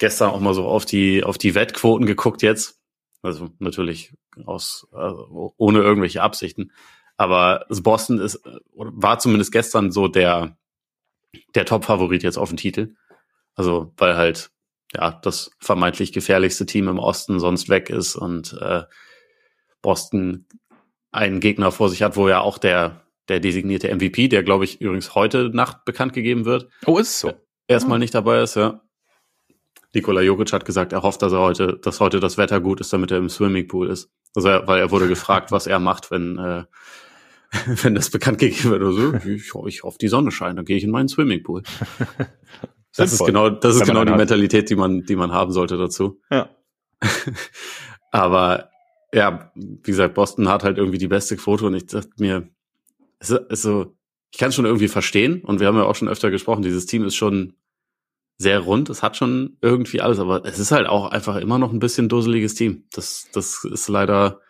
gestern 0.00 0.30
auch 0.30 0.40
mal 0.40 0.54
so 0.54 0.66
auf 0.66 0.84
die 0.86 1.22
auf 1.22 1.38
die 1.38 1.54
Wettquoten 1.54 2.04
geguckt 2.04 2.42
jetzt. 2.42 2.80
Also 3.22 3.50
natürlich 3.60 4.12
aus 4.44 4.88
also 4.90 5.54
ohne 5.56 5.82
irgendwelche 5.82 6.20
Absichten. 6.20 6.72
Aber 7.16 7.64
Boston 7.68 8.18
ist 8.18 8.42
war 8.74 9.20
zumindest 9.20 9.52
gestern 9.52 9.92
so 9.92 10.08
der 10.08 10.56
der 11.54 11.64
Top-Favorit 11.64 12.22
jetzt 12.22 12.38
auf 12.38 12.48
den 12.48 12.56
Titel. 12.56 12.94
Also 13.54 13.92
weil 13.96 14.16
halt 14.16 14.50
ja 14.94 15.10
das 15.22 15.50
vermeintlich 15.58 16.12
gefährlichste 16.12 16.66
Team 16.66 16.88
im 16.88 16.98
Osten 16.98 17.40
sonst 17.40 17.68
weg 17.68 17.90
ist 17.90 18.16
und 18.16 18.52
äh, 18.60 18.82
Boston 19.80 20.46
einen 21.10 21.40
Gegner 21.40 21.72
vor 21.72 21.88
sich 21.88 22.02
hat, 22.02 22.16
wo 22.16 22.28
ja 22.28 22.40
auch 22.40 22.58
der 22.58 23.02
der 23.28 23.40
designierte 23.40 23.94
MVP, 23.94 24.28
der 24.28 24.42
glaube 24.42 24.64
ich 24.64 24.80
übrigens 24.80 25.14
heute 25.14 25.50
Nacht 25.50 25.84
bekannt 25.84 26.12
gegeben 26.12 26.44
wird. 26.44 26.68
Oh, 26.86 26.98
ist 26.98 27.20
so. 27.20 27.32
Erstmal 27.68 27.98
nicht 27.98 28.14
dabei 28.14 28.42
ist, 28.42 28.56
ja. 28.56 28.82
Nikola 29.94 30.22
Jokic 30.22 30.52
hat 30.52 30.64
gesagt, 30.64 30.92
er 30.92 31.02
hofft, 31.02 31.22
dass 31.22 31.32
er 31.32 31.40
heute, 31.40 31.78
dass 31.78 32.00
heute 32.00 32.18
das 32.18 32.38
Wetter 32.38 32.60
gut 32.60 32.80
ist, 32.80 32.92
damit 32.92 33.10
er 33.10 33.18
im 33.18 33.28
Swimmingpool 33.28 33.90
ist. 33.90 34.10
Also, 34.34 34.48
weil 34.48 34.80
er 34.80 34.90
wurde 34.90 35.06
gefragt, 35.06 35.52
was 35.52 35.66
er 35.66 35.78
macht, 35.78 36.10
wenn, 36.10 36.38
äh, 36.38 36.64
wenn 37.66 37.94
das 37.94 38.10
bekannt 38.10 38.38
gegeben 38.38 38.70
wird. 38.70 38.82
Also, 38.82 39.14
ich, 39.28 39.52
ich 39.66 39.82
hoffe, 39.82 39.98
die 40.00 40.08
Sonne 40.08 40.30
scheint, 40.30 40.58
dann 40.58 40.64
gehe 40.64 40.76
ich 40.76 40.84
in 40.84 40.90
meinen 40.90 41.08
Swimmingpool. 41.08 41.62
das 42.96 43.12
ist 43.12 43.24
genau, 43.24 43.50
das 43.50 43.76
ist 43.76 43.86
genau 43.86 44.04
die 44.04 44.10
hat. 44.10 44.18
Mentalität, 44.18 44.70
die 44.70 44.76
man, 44.76 45.04
die 45.04 45.16
man 45.16 45.32
haben 45.32 45.52
sollte 45.52 45.76
dazu. 45.76 46.20
Ja. 46.30 46.50
Aber 48.10 48.70
ja, 49.12 49.50
wie 49.54 49.90
gesagt, 49.90 50.14
Boston 50.14 50.48
hat 50.48 50.64
halt 50.64 50.78
irgendwie 50.78 50.98
die 50.98 51.08
beste 51.08 51.36
Quote 51.36 51.66
und 51.66 51.74
ich 51.74 51.86
dachte 51.86 52.10
mir, 52.18 52.48
also, 53.20 53.94
ich 54.30 54.38
kann 54.38 54.48
es 54.48 54.54
schon 54.54 54.64
irgendwie 54.64 54.88
verstehen 54.88 55.42
und 55.42 55.60
wir 55.60 55.66
haben 55.66 55.76
ja 55.76 55.84
auch 55.84 55.94
schon 55.94 56.08
öfter 56.08 56.30
gesprochen, 56.30 56.62
dieses 56.62 56.86
Team 56.86 57.04
ist 57.04 57.14
schon 57.14 57.54
sehr 58.38 58.60
rund, 58.60 58.88
es 58.88 59.02
hat 59.02 59.16
schon 59.16 59.58
irgendwie 59.60 60.00
alles, 60.00 60.18
aber 60.18 60.44
es 60.44 60.58
ist 60.58 60.72
halt 60.72 60.88
auch 60.88 61.10
einfach 61.10 61.36
immer 61.36 61.58
noch 61.58 61.72
ein 61.72 61.78
bisschen 61.78 62.08
dusseliges 62.08 62.54
Team. 62.54 62.84
Das, 62.92 63.28
das 63.32 63.64
ist 63.64 63.88
leider, 63.88 64.40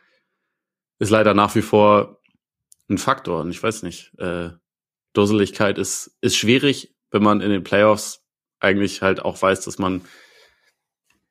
ist 0.98 1.10
leider 1.10 1.34
nach 1.34 1.54
wie 1.56 1.62
vor 1.62 2.21
ein 2.88 2.98
Faktor 2.98 3.40
und 3.40 3.50
ich 3.50 3.62
weiß 3.62 3.82
nicht, 3.82 4.12
äh, 4.18 4.50
Dusseligkeit 5.12 5.78
ist, 5.78 6.16
ist 6.20 6.36
schwierig, 6.36 6.94
wenn 7.10 7.22
man 7.22 7.40
in 7.40 7.50
den 7.50 7.64
Playoffs 7.64 8.24
eigentlich 8.60 9.02
halt 9.02 9.20
auch 9.20 9.40
weiß, 9.40 9.62
dass 9.62 9.78
man 9.78 10.02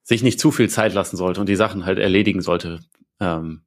sich 0.03 0.24
nicht 0.24 0.39
zu 0.39 0.51
viel 0.51 0.70
Zeit 0.70 0.93
lassen 0.93 1.17
sollte 1.17 1.39
und 1.39 1.48
die 1.48 1.55
Sachen 1.55 1.86
halt 1.86 2.00
erledigen 2.00 2.41
sollte. 2.41 2.81
Ähm, 3.20 3.63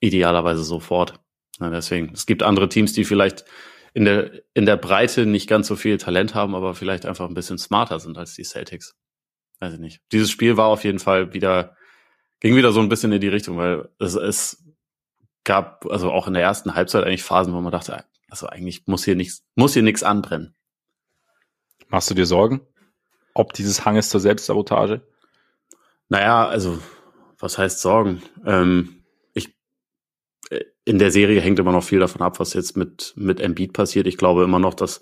idealerweise 0.00 0.64
sofort. 0.64 1.20
Na, 1.58 1.70
deswegen, 1.70 2.12
es 2.12 2.26
gibt 2.26 2.42
andere 2.42 2.68
Teams, 2.68 2.92
die 2.92 3.04
vielleicht 3.04 3.44
in 3.94 4.04
der, 4.04 4.42
in 4.54 4.66
der 4.66 4.76
Breite 4.76 5.26
nicht 5.26 5.48
ganz 5.48 5.68
so 5.68 5.76
viel 5.76 5.98
Talent 5.98 6.34
haben, 6.34 6.54
aber 6.54 6.74
vielleicht 6.74 7.06
einfach 7.06 7.28
ein 7.28 7.34
bisschen 7.34 7.58
smarter 7.58 8.00
sind 8.00 8.16
als 8.16 8.34
die 8.34 8.44
Celtics. 8.44 8.96
Weiß 9.60 9.74
ich 9.74 9.80
nicht. 9.80 10.00
Dieses 10.12 10.30
Spiel 10.30 10.56
war 10.56 10.66
auf 10.66 10.84
jeden 10.84 10.98
Fall 10.98 11.34
wieder, 11.34 11.76
ging 12.40 12.56
wieder 12.56 12.72
so 12.72 12.80
ein 12.80 12.88
bisschen 12.88 13.12
in 13.12 13.20
die 13.20 13.28
Richtung, 13.28 13.58
weil 13.58 13.88
es, 13.98 14.14
es 14.14 14.61
gab, 15.44 15.86
also 15.86 16.10
auch 16.10 16.26
in 16.26 16.34
der 16.34 16.42
ersten 16.42 16.74
Halbzeit 16.74 17.04
eigentlich 17.04 17.22
Phasen, 17.22 17.54
wo 17.54 17.60
man 17.60 17.72
dachte, 17.72 18.04
also 18.28 18.46
eigentlich 18.46 18.86
muss 18.86 19.04
hier 19.04 19.16
nichts, 19.16 19.44
muss 19.54 19.74
hier 19.74 19.82
nichts 19.82 20.02
anbrennen. 20.02 20.54
Machst 21.88 22.10
du 22.10 22.14
dir 22.14 22.26
Sorgen? 22.26 22.60
Ob 23.34 23.52
dieses 23.52 23.84
Hanges 23.84 24.08
zur 24.08 24.20
Selbstsabotage? 24.20 25.02
Naja, 26.08 26.46
also, 26.46 26.78
was 27.38 27.58
heißt 27.58 27.80
Sorgen? 27.80 28.22
Ähm, 28.44 29.02
in 30.84 30.98
der 30.98 31.10
Serie 31.10 31.40
hängt 31.40 31.58
immer 31.58 31.72
noch 31.72 31.84
viel 31.84 32.00
davon 32.00 32.22
ab, 32.22 32.40
was 32.40 32.54
jetzt 32.54 32.76
mit, 32.76 33.12
mit 33.16 33.40
Embiid 33.40 33.72
passiert. 33.72 34.06
Ich 34.06 34.16
glaube 34.16 34.44
immer 34.44 34.58
noch, 34.58 34.74
dass, 34.74 35.00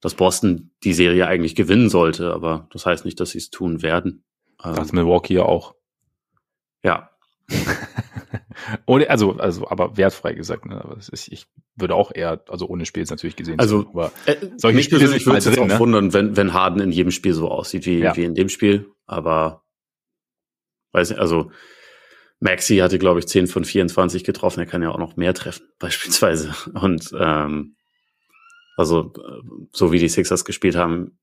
dass 0.00 0.14
Boston 0.14 0.70
die 0.82 0.94
Serie 0.94 1.26
eigentlich 1.26 1.54
gewinnen 1.54 1.90
sollte, 1.90 2.32
aber 2.32 2.68
das 2.72 2.86
heißt 2.86 3.04
nicht, 3.04 3.20
dass 3.20 3.30
sie 3.30 3.38
es 3.38 3.50
tun 3.50 3.82
werden. 3.82 4.24
Das 4.62 4.90
ähm, 4.90 4.96
Milwaukee 4.96 5.34
ja 5.34 5.42
auch. 5.42 5.74
Ja. 6.82 7.09
Ohne, 8.86 9.08
also, 9.10 9.32
also, 9.32 9.68
aber 9.68 9.96
wertfrei 9.96 10.34
gesagt, 10.34 10.66
ne? 10.66 10.82
Aber 10.82 10.96
ist, 10.96 11.28
ich 11.28 11.46
würde 11.76 11.94
auch 11.94 12.12
eher, 12.14 12.42
also 12.48 12.66
ohne 12.66 12.86
Spiel 12.86 13.02
jetzt 13.02 13.10
natürlich 13.10 13.36
gesehen. 13.36 13.58
Also, 13.58 13.88
aber 13.90 14.12
äh, 14.26 14.36
solche 14.56 14.82
Spiele 14.82 15.08
sind 15.08 15.24
würde 15.26 15.38
es 15.38 15.58
auch 15.58 15.66
ne? 15.66 15.78
wundern, 15.78 16.12
wenn, 16.12 16.36
wenn 16.36 16.52
Harden 16.52 16.80
in 16.80 16.92
jedem 16.92 17.10
Spiel 17.10 17.32
so 17.32 17.50
aussieht 17.50 17.86
wie, 17.86 17.98
ja. 17.98 18.16
wie 18.16 18.24
in 18.24 18.34
dem 18.34 18.48
Spiel. 18.48 18.90
Aber, 19.06 19.64
weiß 20.92 21.10
nicht, 21.10 21.18
also, 21.18 21.50
Maxi 22.38 22.78
hatte, 22.78 22.98
glaube 22.98 23.20
ich, 23.20 23.28
10 23.28 23.46
von 23.48 23.64
24 23.64 24.24
getroffen. 24.24 24.60
Er 24.60 24.66
kann 24.66 24.82
ja 24.82 24.90
auch 24.90 24.98
noch 24.98 25.16
mehr 25.16 25.34
treffen, 25.34 25.66
beispielsweise. 25.78 26.54
Und, 26.74 27.10
ähm, 27.18 27.76
also, 28.76 29.12
so 29.72 29.92
wie 29.92 29.98
die 29.98 30.08
Sixers 30.08 30.44
gespielt 30.44 30.76
haben, 30.76 31.18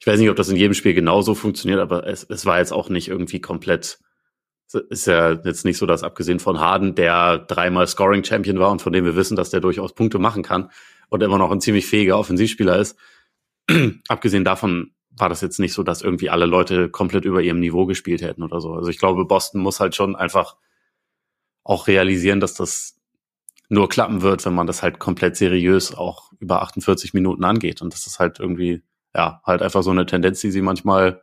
ich 0.00 0.06
weiß 0.06 0.20
nicht, 0.20 0.30
ob 0.30 0.36
das 0.36 0.48
in 0.48 0.56
jedem 0.56 0.74
Spiel 0.74 0.94
genauso 0.94 1.34
funktioniert, 1.34 1.80
aber 1.80 2.06
es, 2.06 2.22
es 2.24 2.46
war 2.46 2.58
jetzt 2.58 2.72
auch 2.72 2.88
nicht 2.88 3.08
irgendwie 3.08 3.40
komplett 3.40 3.98
ist 4.74 5.06
ja 5.06 5.32
jetzt 5.32 5.64
nicht 5.64 5.78
so, 5.78 5.86
dass 5.86 6.02
abgesehen 6.02 6.40
von 6.40 6.60
Harden, 6.60 6.94
der 6.94 7.38
dreimal 7.38 7.86
Scoring 7.86 8.24
Champion 8.24 8.58
war 8.58 8.70
und 8.70 8.82
von 8.82 8.92
dem 8.92 9.04
wir 9.04 9.16
wissen, 9.16 9.36
dass 9.36 9.50
der 9.50 9.60
durchaus 9.60 9.94
Punkte 9.94 10.18
machen 10.18 10.42
kann 10.42 10.70
und 11.08 11.22
immer 11.22 11.38
noch 11.38 11.50
ein 11.50 11.60
ziemlich 11.60 11.86
fähiger 11.86 12.18
Offensivspieler 12.18 12.76
ist. 12.76 12.96
abgesehen 14.08 14.44
davon 14.44 14.92
war 15.10 15.28
das 15.28 15.40
jetzt 15.40 15.58
nicht 15.58 15.72
so, 15.72 15.82
dass 15.82 16.02
irgendwie 16.02 16.30
alle 16.30 16.46
Leute 16.46 16.90
komplett 16.90 17.24
über 17.24 17.42
ihrem 17.42 17.60
Niveau 17.60 17.86
gespielt 17.86 18.22
hätten 18.22 18.42
oder 18.42 18.60
so. 18.60 18.72
Also 18.74 18.88
ich 18.88 18.98
glaube, 18.98 19.24
Boston 19.24 19.60
muss 19.60 19.80
halt 19.80 19.94
schon 19.94 20.14
einfach 20.14 20.56
auch 21.64 21.86
realisieren, 21.86 22.40
dass 22.40 22.54
das 22.54 22.96
nur 23.68 23.88
klappen 23.88 24.22
wird, 24.22 24.44
wenn 24.46 24.54
man 24.54 24.66
das 24.66 24.82
halt 24.82 24.98
komplett 24.98 25.36
seriös 25.36 25.94
auch 25.94 26.32
über 26.38 26.62
48 26.62 27.14
Minuten 27.14 27.44
angeht. 27.44 27.82
Und 27.82 27.92
das 27.92 28.06
ist 28.06 28.18
halt 28.18 28.38
irgendwie, 28.38 28.82
ja, 29.14 29.42
halt 29.44 29.60
einfach 29.60 29.82
so 29.82 29.90
eine 29.90 30.06
Tendenz, 30.06 30.40
die 30.40 30.50
sie 30.50 30.62
manchmal 30.62 31.22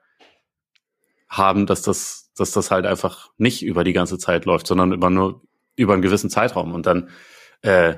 haben, 1.30 1.66
dass 1.66 1.82
das, 1.82 2.25
dass 2.38 2.51
das 2.51 2.72
halt 2.72 2.86
einfach 2.86 3.30
nicht 3.38 3.63
über 3.63 3.84
die 3.84 3.94
ganze 3.94 4.18
Zeit 4.18 4.46
läuft, 4.46 4.68
sondern 4.68 4.94
über 4.94 5.10
nur 5.10 5.42
über 5.75 5.94
einen 5.94 6.01
gewissen 6.01 6.30
Zeitraum. 6.30 6.74
Und 6.74 6.86
dann 6.86 7.10
äh, 7.62 7.96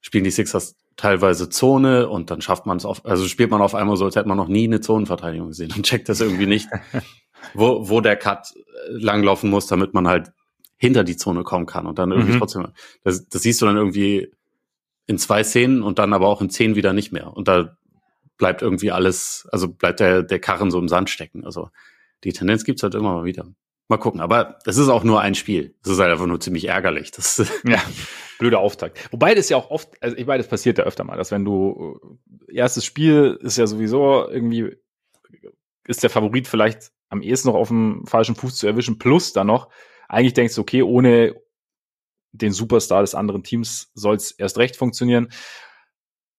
spielen 0.00 0.24
die 0.24 0.30
Sixers 0.30 0.76
teilweise 0.96 1.48
Zone 1.48 2.08
und 2.08 2.30
dann 2.30 2.40
schafft 2.40 2.66
man 2.66 2.76
es 2.76 2.84
auf, 2.84 3.04
also 3.04 3.26
spielt 3.26 3.50
man 3.50 3.62
auf 3.62 3.74
einmal 3.74 3.96
so, 3.96 4.04
als 4.04 4.16
hätte 4.16 4.28
man 4.28 4.36
noch 4.36 4.48
nie 4.48 4.64
eine 4.64 4.80
Zonenverteidigung 4.80 5.48
gesehen 5.48 5.72
und 5.74 5.84
checkt 5.84 6.08
das 6.08 6.20
irgendwie 6.20 6.46
nicht, 6.46 6.68
wo, 7.54 7.88
wo 7.88 8.00
der 8.00 8.16
Cut 8.16 8.54
äh, 8.54 8.92
langlaufen 8.92 9.50
muss, 9.50 9.66
damit 9.66 9.92
man 9.94 10.06
halt 10.06 10.32
hinter 10.76 11.04
die 11.04 11.16
Zone 11.16 11.42
kommen 11.42 11.66
kann 11.66 11.86
und 11.86 11.98
dann 11.98 12.12
irgendwie 12.12 12.34
mhm. 12.34 12.38
trotzdem, 12.38 12.68
das, 13.02 13.28
das 13.28 13.42
siehst 13.42 13.60
du 13.62 13.66
dann 13.66 13.76
irgendwie 13.76 14.32
in 15.06 15.18
zwei 15.18 15.42
Szenen 15.42 15.82
und 15.82 15.98
dann 15.98 16.12
aber 16.12 16.28
auch 16.28 16.40
in 16.40 16.50
zehn 16.50 16.76
wieder 16.76 16.92
nicht 16.92 17.12
mehr. 17.12 17.36
Und 17.36 17.48
da 17.48 17.76
bleibt 18.36 18.62
irgendwie 18.62 18.90
alles, 18.90 19.48
also 19.52 19.68
bleibt 19.68 20.00
der, 20.00 20.22
der 20.22 20.38
Karren 20.38 20.70
so 20.70 20.78
im 20.78 20.88
Sand 20.88 21.10
stecken. 21.10 21.44
Also 21.44 21.70
die 22.24 22.32
Tendenz 22.32 22.64
gibt's 22.64 22.82
halt 22.82 22.94
immer 22.94 23.14
mal 23.14 23.24
wieder. 23.24 23.46
Mal 23.88 23.98
gucken. 23.98 24.20
Aber 24.20 24.58
es 24.64 24.78
ist 24.78 24.88
auch 24.88 25.04
nur 25.04 25.20
ein 25.20 25.34
Spiel. 25.34 25.74
Es 25.84 25.90
ist 25.90 25.98
halt 25.98 26.10
einfach 26.10 26.26
nur 26.26 26.40
ziemlich 26.40 26.68
ärgerlich. 26.68 27.10
Das 27.10 27.36
ja, 27.64 27.82
blöder 28.38 28.60
Auftakt. 28.60 29.12
Wobei 29.12 29.34
das 29.34 29.48
ja 29.48 29.56
auch 29.56 29.70
oft, 29.70 29.90
also 30.02 30.16
ich 30.16 30.26
meine, 30.26 30.42
das 30.42 30.48
passiert 30.48 30.78
ja 30.78 30.84
öfter 30.84 31.04
mal, 31.04 31.16
dass 31.16 31.30
wenn 31.30 31.44
du 31.44 32.18
äh, 32.50 32.56
erstes 32.56 32.84
Spiel 32.84 33.38
ist 33.42 33.58
ja 33.58 33.66
sowieso 33.66 34.28
irgendwie 34.28 34.76
ist 35.86 36.02
der 36.02 36.10
Favorit 36.10 36.48
vielleicht 36.48 36.92
am 37.08 37.22
ehesten 37.22 37.48
noch 37.48 37.56
auf 37.56 37.68
dem 37.68 38.06
falschen 38.06 38.34
Fuß 38.34 38.56
zu 38.56 38.66
erwischen, 38.66 38.98
plus 38.98 39.32
dann 39.32 39.46
noch, 39.46 39.68
eigentlich 40.08 40.34
denkst 40.34 40.54
du, 40.54 40.62
okay, 40.62 40.82
ohne 40.82 41.34
den 42.32 42.52
Superstar 42.52 43.02
des 43.02 43.14
anderen 43.14 43.42
Teams 43.42 43.90
soll 43.94 44.16
es 44.16 44.32
erst 44.32 44.58
recht 44.58 44.76
funktionieren. 44.76 45.28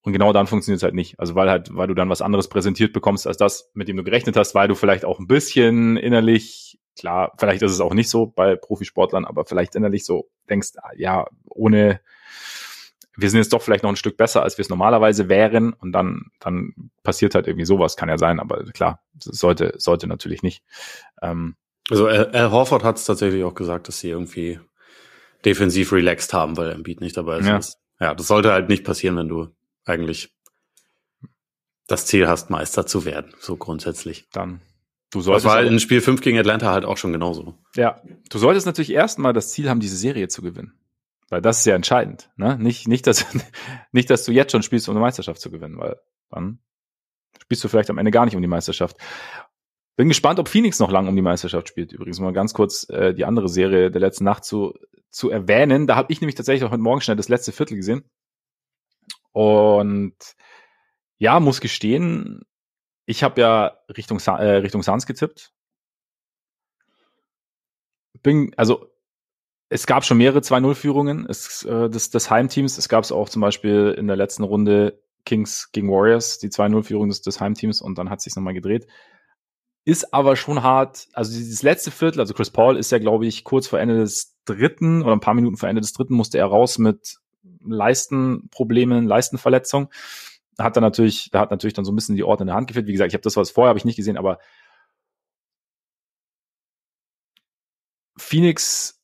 Und 0.02 0.14
genau 0.14 0.34
dann 0.34 0.46
funktioniert 0.46 0.80
es 0.80 0.84
halt 0.84 0.94
nicht. 0.94 1.20
Also 1.20 1.34
weil 1.36 1.50
halt, 1.50 1.70
weil 1.74 1.88
du 1.88 1.96
dann 1.96 2.10
was 2.10 2.22
anderes 2.22 2.48
präsentiert 2.48 2.94
bekommst 2.94 3.26
als 3.26 3.38
das, 3.38 3.72
mit 3.74 3.88
dem 3.88 3.98
du 3.98 4.04
gerechnet 4.04 4.36
hast, 4.36 4.54
weil 4.54 4.68
du 4.68 4.76
vielleicht 4.76 5.06
auch 5.06 5.20
ein 5.20 5.28
bisschen 5.28 5.98
innerlich, 5.98 6.75
klar, 6.96 7.34
vielleicht 7.38 7.62
ist 7.62 7.72
es 7.72 7.82
auch 7.82 7.94
nicht 7.94 8.10
so 8.10 8.26
bei 8.26 8.56
Profisportlern, 8.56 9.26
aber 9.26 9.46
vielleicht 9.46 9.76
innerlich 9.76 10.06
so 10.06 10.30
denkst, 10.50 10.72
ah, 10.78 10.92
ja, 10.96 11.28
ohne, 11.46 12.00
wir 13.16 13.30
sind 13.30 13.40
jetzt 13.40 13.54
doch 13.54 13.62
vielleicht 13.62 13.84
noch 13.84 13.90
ein 13.90 13.96
Stück 13.96 14.18
besser, 14.18 14.44
als 14.44 14.58
wir 14.58 14.64
es 14.64 14.70
normalerweise 14.70 15.30
wären. 15.30 15.74
Und 15.74 15.92
dann, 15.92 16.32
dann 16.40 16.74
passiert 17.04 17.36
halt 17.36 17.48
irgendwie 17.48 17.66
sowas, 17.66 17.96
kann 17.96 18.10
ja 18.10 18.18
sein, 18.18 18.40
aber 18.40 18.64
klar, 18.66 19.02
sollte, 19.20 19.74
sollte 19.78 20.08
natürlich 20.08 20.44
nicht. 20.44 20.64
Ähm, 21.22 21.56
also 21.90 22.08
Al 22.08 22.52
Horford 22.52 22.84
hat 22.84 22.98
es 22.98 23.06
tatsächlich 23.06 23.44
auch 23.44 23.54
gesagt, 23.54 23.88
dass 23.88 24.00
sie 24.00 24.10
irgendwie 24.10 24.60
defensiv 25.46 25.92
relaxed 25.92 26.34
haben, 26.34 26.58
weil 26.58 26.72
Embiid 26.72 27.02
nicht 27.02 27.16
dabei 27.16 27.40
ist. 27.40 27.78
Ja. 28.00 28.08
ja, 28.08 28.16
das 28.16 28.28
sollte 28.28 28.52
halt 28.52 28.70
nicht 28.70 28.84
passieren, 28.84 29.16
wenn 29.18 29.30
du 29.30 29.50
eigentlich 29.86 30.34
das 31.88 32.08
Ziel 32.08 32.28
hast, 32.28 32.50
Meister 32.50 32.88
zu 32.88 33.06
werden, 33.06 33.34
so 33.40 33.56
grundsätzlich. 33.56 34.28
Dann. 34.32 34.62
Du 35.12 35.22
solltest 35.22 35.46
das 35.46 35.54
war 35.54 35.64
in 35.64 35.80
Spiel 35.80 36.02
5 36.02 36.22
gegen 36.22 36.38
Atlanta 36.38 36.72
halt 36.72 36.86
auch 36.86 36.98
schon 36.98 37.14
genauso. 37.14 37.58
Ja, 37.76 38.02
du 38.30 38.38
solltest 38.38 38.66
natürlich 38.66 38.92
erstmal 38.92 39.34
das 39.34 39.52
Ziel 39.52 39.70
haben, 39.70 39.80
diese 39.80 39.98
Serie 39.98 40.28
zu 40.28 40.42
gewinnen. 40.42 40.74
Weil 41.30 41.42
das 41.42 41.60
ist 41.60 41.66
ja 41.66 41.76
entscheidend. 41.76 42.30
Ne? 42.36 42.58
Nicht, 42.60 42.88
nicht, 42.88 43.08
dass, 43.08 43.26
nicht, 43.92 44.10
dass 44.10 44.26
du 44.26 44.32
jetzt 44.32 44.52
schon 44.52 44.64
spielst, 44.64 44.88
um 44.88 44.94
eine 44.96 45.02
Meisterschaft 45.02 45.40
zu 45.40 45.50
gewinnen, 45.52 45.78
weil 45.78 46.00
dann 46.30 46.60
spielst 47.42 47.64
du 47.64 47.68
vielleicht 47.68 47.90
am 47.90 47.98
Ende 47.98 48.12
gar 48.12 48.26
nicht 48.26 48.36
um 48.36 48.42
die 48.42 48.48
Meisterschaft. 48.48 48.98
Bin 49.96 50.10
gespannt, 50.10 50.40
ob 50.40 50.50
Phoenix 50.50 50.80
noch 50.80 50.92
lang 50.92 51.08
um 51.08 51.16
die 51.16 51.22
Meisterschaft 51.22 51.70
spielt. 51.70 51.94
Übrigens 51.94 52.20
mal 52.20 52.34
ganz 52.34 52.54
kurz 52.54 52.90
äh, 52.90 53.14
die 53.14 53.26
andere 53.26 53.48
Serie 53.48 53.92
der 53.92 54.02
letzten 54.02 54.26
Nacht 54.26 54.44
zu, 54.44 54.74
zu 55.10 55.30
erwähnen. 55.30 55.88
Da 55.88 55.96
habe 55.96 56.12
ich 56.12 56.20
nämlich 56.20 56.36
tatsächlich 56.36 56.66
auch 56.66 56.72
heute 56.72 56.82
Morgen 56.82 57.02
schnell 57.02 57.16
das 57.16 57.30
letzte 57.30 57.54
Viertel 57.54 57.78
gesehen. 57.78 58.04
Und 59.32 60.16
ja, 61.18 61.40
muss 61.40 61.62
gestehen, 61.62 62.42
ich 63.06 63.24
habe 63.24 63.42
ja 63.42 63.78
Richtung, 63.96 64.20
äh, 64.20 64.58
Richtung 64.58 64.84
Suns 64.84 65.06
getippt. 65.06 65.52
Bin, 68.24 68.52
also 68.58 68.92
es 69.70 69.86
gab 69.88 70.06
schon 70.06 70.18
mehrere 70.18 70.40
2-0-Führungen 70.40 71.26
äh, 71.26 71.90
des, 71.90 72.10
des 72.10 72.30
Heimteams. 72.30 72.78
Es 72.78 72.90
gab 72.90 73.04
es 73.04 73.12
auch 73.12 73.30
zum 73.30 73.42
Beispiel 73.42 73.96
in 73.98 74.08
der 74.08 74.16
letzten 74.16 74.44
Runde 74.44 75.02
Kings 75.26 75.72
gegen 75.72 75.90
Warriors, 75.90 76.38
die 76.40 76.50
2-0-Führung 76.50 77.10
des, 77.10 77.22
des 77.22 77.40
Heimteams 77.40 77.82
und 77.82 77.98
dann 77.98 78.10
hat 78.10 78.22
sich 78.22 78.36
nochmal 78.36 78.54
gedreht. 78.54 78.88
Ist 79.84 80.14
aber 80.14 80.36
schon 80.36 80.64
hart. 80.64 81.08
Also 81.14 81.32
dieses 81.32 81.62
letzte 81.62 81.92
Viertel, 81.92 82.20
also 82.20 82.34
Chris 82.34 82.50
Paul 82.50 82.78
ist 82.78 82.92
ja, 82.92 83.00
glaube 83.00 83.26
ich, 83.28 83.44
kurz 83.44 83.68
vor 83.68 83.80
Ende 83.80 83.98
des 83.98 84.36
dritten 84.46 85.04
oder 85.04 85.14
ein 85.14 85.20
paar 85.20 85.34
Minuten 85.34 85.58
vor 85.58 85.70
Ende 85.70 85.82
des 85.82 85.94
dritten 85.94 86.16
musste 86.16 86.38
er 86.38 86.46
raus 86.46 86.78
mit 86.78 87.18
Leistenproblemen, 87.64 89.06
Leistenverletzung. 89.06 89.90
Hat 90.58 90.76
dann 90.76 90.84
natürlich, 90.84 91.30
da 91.32 91.40
hat 91.42 91.52
natürlich 91.52 91.74
dann 91.74 91.86
so 91.86 91.92
ein 91.92 91.96
bisschen 91.96 92.16
die 92.16 92.24
Orte 92.24 92.44
in 92.44 92.48
der 92.48 92.56
Hand 92.56 92.68
gefehlt. 92.68 92.88
Wie 92.88 92.92
gesagt, 92.92 93.10
ich 93.10 93.14
habe 93.14 93.24
das 93.24 93.36
was 93.36 93.52
vorher 93.52 93.70
habe 93.70 93.80
ich 93.80 93.86
nicht 93.86 93.98
gesehen, 93.98 94.18
aber 94.18 94.40
Phoenix 98.18 99.02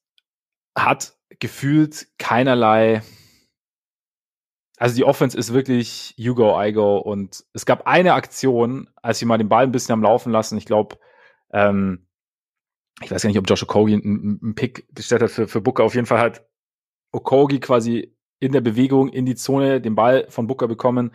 hat 0.76 1.18
gefühlt 1.40 2.08
keinerlei 2.18 3.02
also 4.82 4.96
die 4.96 5.04
Offense 5.04 5.38
ist 5.38 5.54
wirklich 5.54 6.16
you 6.18 6.34
go, 6.34 6.60
I 6.60 6.74
go. 6.74 6.98
Und 6.98 7.46
es 7.54 7.68
gab 7.68 7.86
eine 7.86 8.16
Aktion, 8.16 8.90
als 8.96 9.20
sie 9.20 9.26
mal 9.26 9.38
den 9.38 9.48
Ball 9.48 9.64
ein 9.64 9.72
bisschen 9.72 9.94
am 9.94 10.02
Laufen 10.02 10.32
lassen. 10.32 10.58
Ich 10.58 10.66
glaube, 10.66 10.98
ähm, 11.54 12.08
ich 13.04 13.12
weiß 13.12 13.22
gar 13.22 13.28
nicht, 13.28 13.38
ob 13.38 13.48
Josh 13.48 13.62
Okogi 13.62 13.94
einen, 13.94 14.40
einen 14.42 14.56
Pick 14.56 14.88
gestellt 14.96 15.22
hat 15.22 15.30
für, 15.30 15.48
für 15.48 15.62
Booker. 15.62 15.84
Auf 15.84 15.94
jeden 15.94 16.08
Fall 16.08 16.18
hat 16.18 16.48
Okogi 17.12 17.60
quasi 17.60 18.18
in 18.40 18.54
der 18.54 18.62
Bewegung 18.62 19.10
in 19.10 19.28
die 19.28 19.36
Zone 19.36 19.82
den 19.82 19.94
Ball 19.94 20.26
von 20.30 20.48
Booker 20.48 20.68
bekommen. 20.68 21.12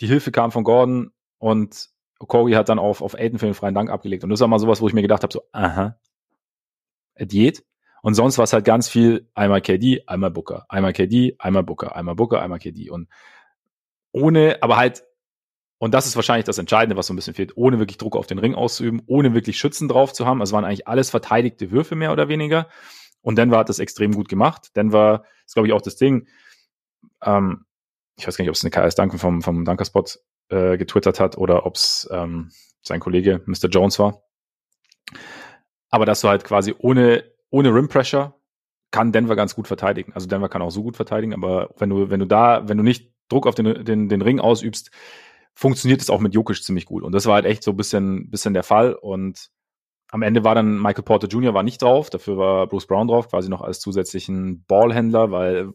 Die 0.00 0.06
Hilfe 0.06 0.30
kam 0.30 0.52
von 0.52 0.64
Gordon 0.64 1.12
und 1.38 1.88
Corey 2.18 2.52
hat 2.52 2.68
dann 2.68 2.78
auf, 2.78 3.00
auf 3.00 3.14
Aiden 3.14 3.38
für 3.38 3.46
den 3.46 3.54
freien 3.54 3.74
Dank 3.74 3.90
abgelegt. 3.90 4.24
Und 4.24 4.30
das 4.30 4.40
war 4.40 4.48
mal 4.48 4.58
sowas, 4.58 4.80
wo 4.80 4.88
ich 4.88 4.94
mir 4.94 5.02
gedacht 5.02 5.22
habe, 5.22 5.32
so, 5.32 5.42
aha, 5.52 5.98
Diät. 7.20 7.64
Und 8.02 8.14
sonst 8.14 8.38
war 8.38 8.44
es 8.44 8.52
halt 8.52 8.64
ganz 8.64 8.88
viel 8.88 9.28
einmal 9.34 9.60
KD, 9.60 10.04
einmal 10.06 10.30
Booker, 10.30 10.66
einmal 10.68 10.92
KD, 10.92 11.36
einmal 11.38 11.64
Booker, 11.64 11.96
einmal 11.96 12.14
Booker, 12.14 12.40
einmal 12.40 12.58
KD. 12.58 12.90
Und 12.90 13.08
ohne, 14.12 14.58
aber 14.62 14.76
halt, 14.76 15.04
und 15.78 15.94
das 15.94 16.06
ist 16.06 16.16
wahrscheinlich 16.16 16.44
das 16.44 16.58
Entscheidende, 16.58 16.96
was 16.96 17.06
so 17.06 17.12
ein 17.12 17.16
bisschen 17.16 17.34
fehlt, 17.34 17.56
ohne 17.56 17.78
wirklich 17.78 17.98
Druck 17.98 18.16
auf 18.16 18.26
den 18.26 18.38
Ring 18.38 18.54
auszuüben, 18.54 19.02
ohne 19.06 19.34
wirklich 19.34 19.58
Schützen 19.58 19.88
drauf 19.88 20.12
zu 20.12 20.26
haben. 20.26 20.40
Also 20.40 20.54
waren 20.54 20.64
eigentlich 20.64 20.88
alles 20.88 21.10
verteidigte 21.10 21.70
Würfe 21.70 21.94
mehr 21.96 22.12
oder 22.12 22.28
weniger. 22.28 22.68
Und 23.20 23.36
Denver 23.36 23.58
hat 23.58 23.68
das 23.68 23.78
extrem 23.78 24.12
gut 24.12 24.28
gemacht. 24.28 24.74
Denver 24.76 25.24
ist, 25.44 25.54
glaube 25.54 25.68
ich, 25.68 25.72
auch 25.72 25.82
das 25.82 25.96
Ding. 25.96 26.28
Ähm, 27.22 27.64
ich 28.18 28.26
weiß 28.26 28.36
gar 28.36 28.42
nicht, 28.42 28.50
ob 28.50 28.56
es 28.56 28.64
eine 28.64 28.70
KS 28.70 28.96
Duncan 28.96 29.18
vom, 29.18 29.42
vom 29.42 29.64
Dunkerspot 29.64 30.18
äh, 30.48 30.76
getwittert 30.76 31.20
hat 31.20 31.38
oder 31.38 31.64
ob 31.66 31.76
es 31.76 32.08
ähm, 32.10 32.50
sein 32.82 33.00
Kollege 33.00 33.42
Mr. 33.46 33.68
Jones 33.70 33.98
war. 33.98 34.22
Aber 35.88 36.04
dass 36.04 36.20
du 36.20 36.28
halt 36.28 36.44
quasi 36.44 36.74
ohne, 36.78 37.24
ohne 37.50 37.72
Rim 37.72 37.88
Pressure 37.88 38.34
kann 38.90 39.12
Denver 39.12 39.36
ganz 39.36 39.54
gut 39.54 39.68
verteidigen. 39.68 40.12
Also 40.14 40.26
Denver 40.26 40.48
kann 40.48 40.62
auch 40.62 40.70
so 40.70 40.82
gut 40.82 40.96
verteidigen, 40.96 41.32
aber 41.32 41.70
wenn 41.78 41.90
du, 41.90 42.10
wenn 42.10 42.20
du 42.20 42.26
da, 42.26 42.68
wenn 42.68 42.76
du 42.76 42.82
nicht 42.82 43.12
Druck 43.28 43.46
auf 43.46 43.54
den, 43.54 43.84
den, 43.84 44.08
den 44.08 44.22
Ring 44.22 44.40
ausübst, 44.40 44.90
funktioniert 45.54 46.00
es 46.00 46.10
auch 46.10 46.20
mit 46.20 46.34
Jokic 46.34 46.62
ziemlich 46.62 46.86
gut. 46.86 47.02
Und 47.02 47.12
das 47.12 47.26
war 47.26 47.34
halt 47.34 47.46
echt 47.46 47.62
so 47.62 47.72
ein 47.72 47.76
bisschen, 47.76 48.30
bisschen 48.30 48.54
der 48.54 48.62
Fall. 48.62 48.94
Und 48.94 49.50
am 50.10 50.22
Ende 50.22 50.44
war 50.44 50.54
dann 50.54 50.80
Michael 50.80 51.04
Porter 51.04 51.28
Jr. 51.28 51.52
war 51.52 51.62
nicht 51.62 51.82
drauf, 51.82 52.10
dafür 52.10 52.38
war 52.38 52.66
Bruce 52.66 52.86
Brown 52.86 53.08
drauf, 53.08 53.28
quasi 53.28 53.48
noch 53.50 53.60
als 53.60 53.80
zusätzlichen 53.80 54.64
Ballhändler, 54.66 55.30
weil, 55.30 55.72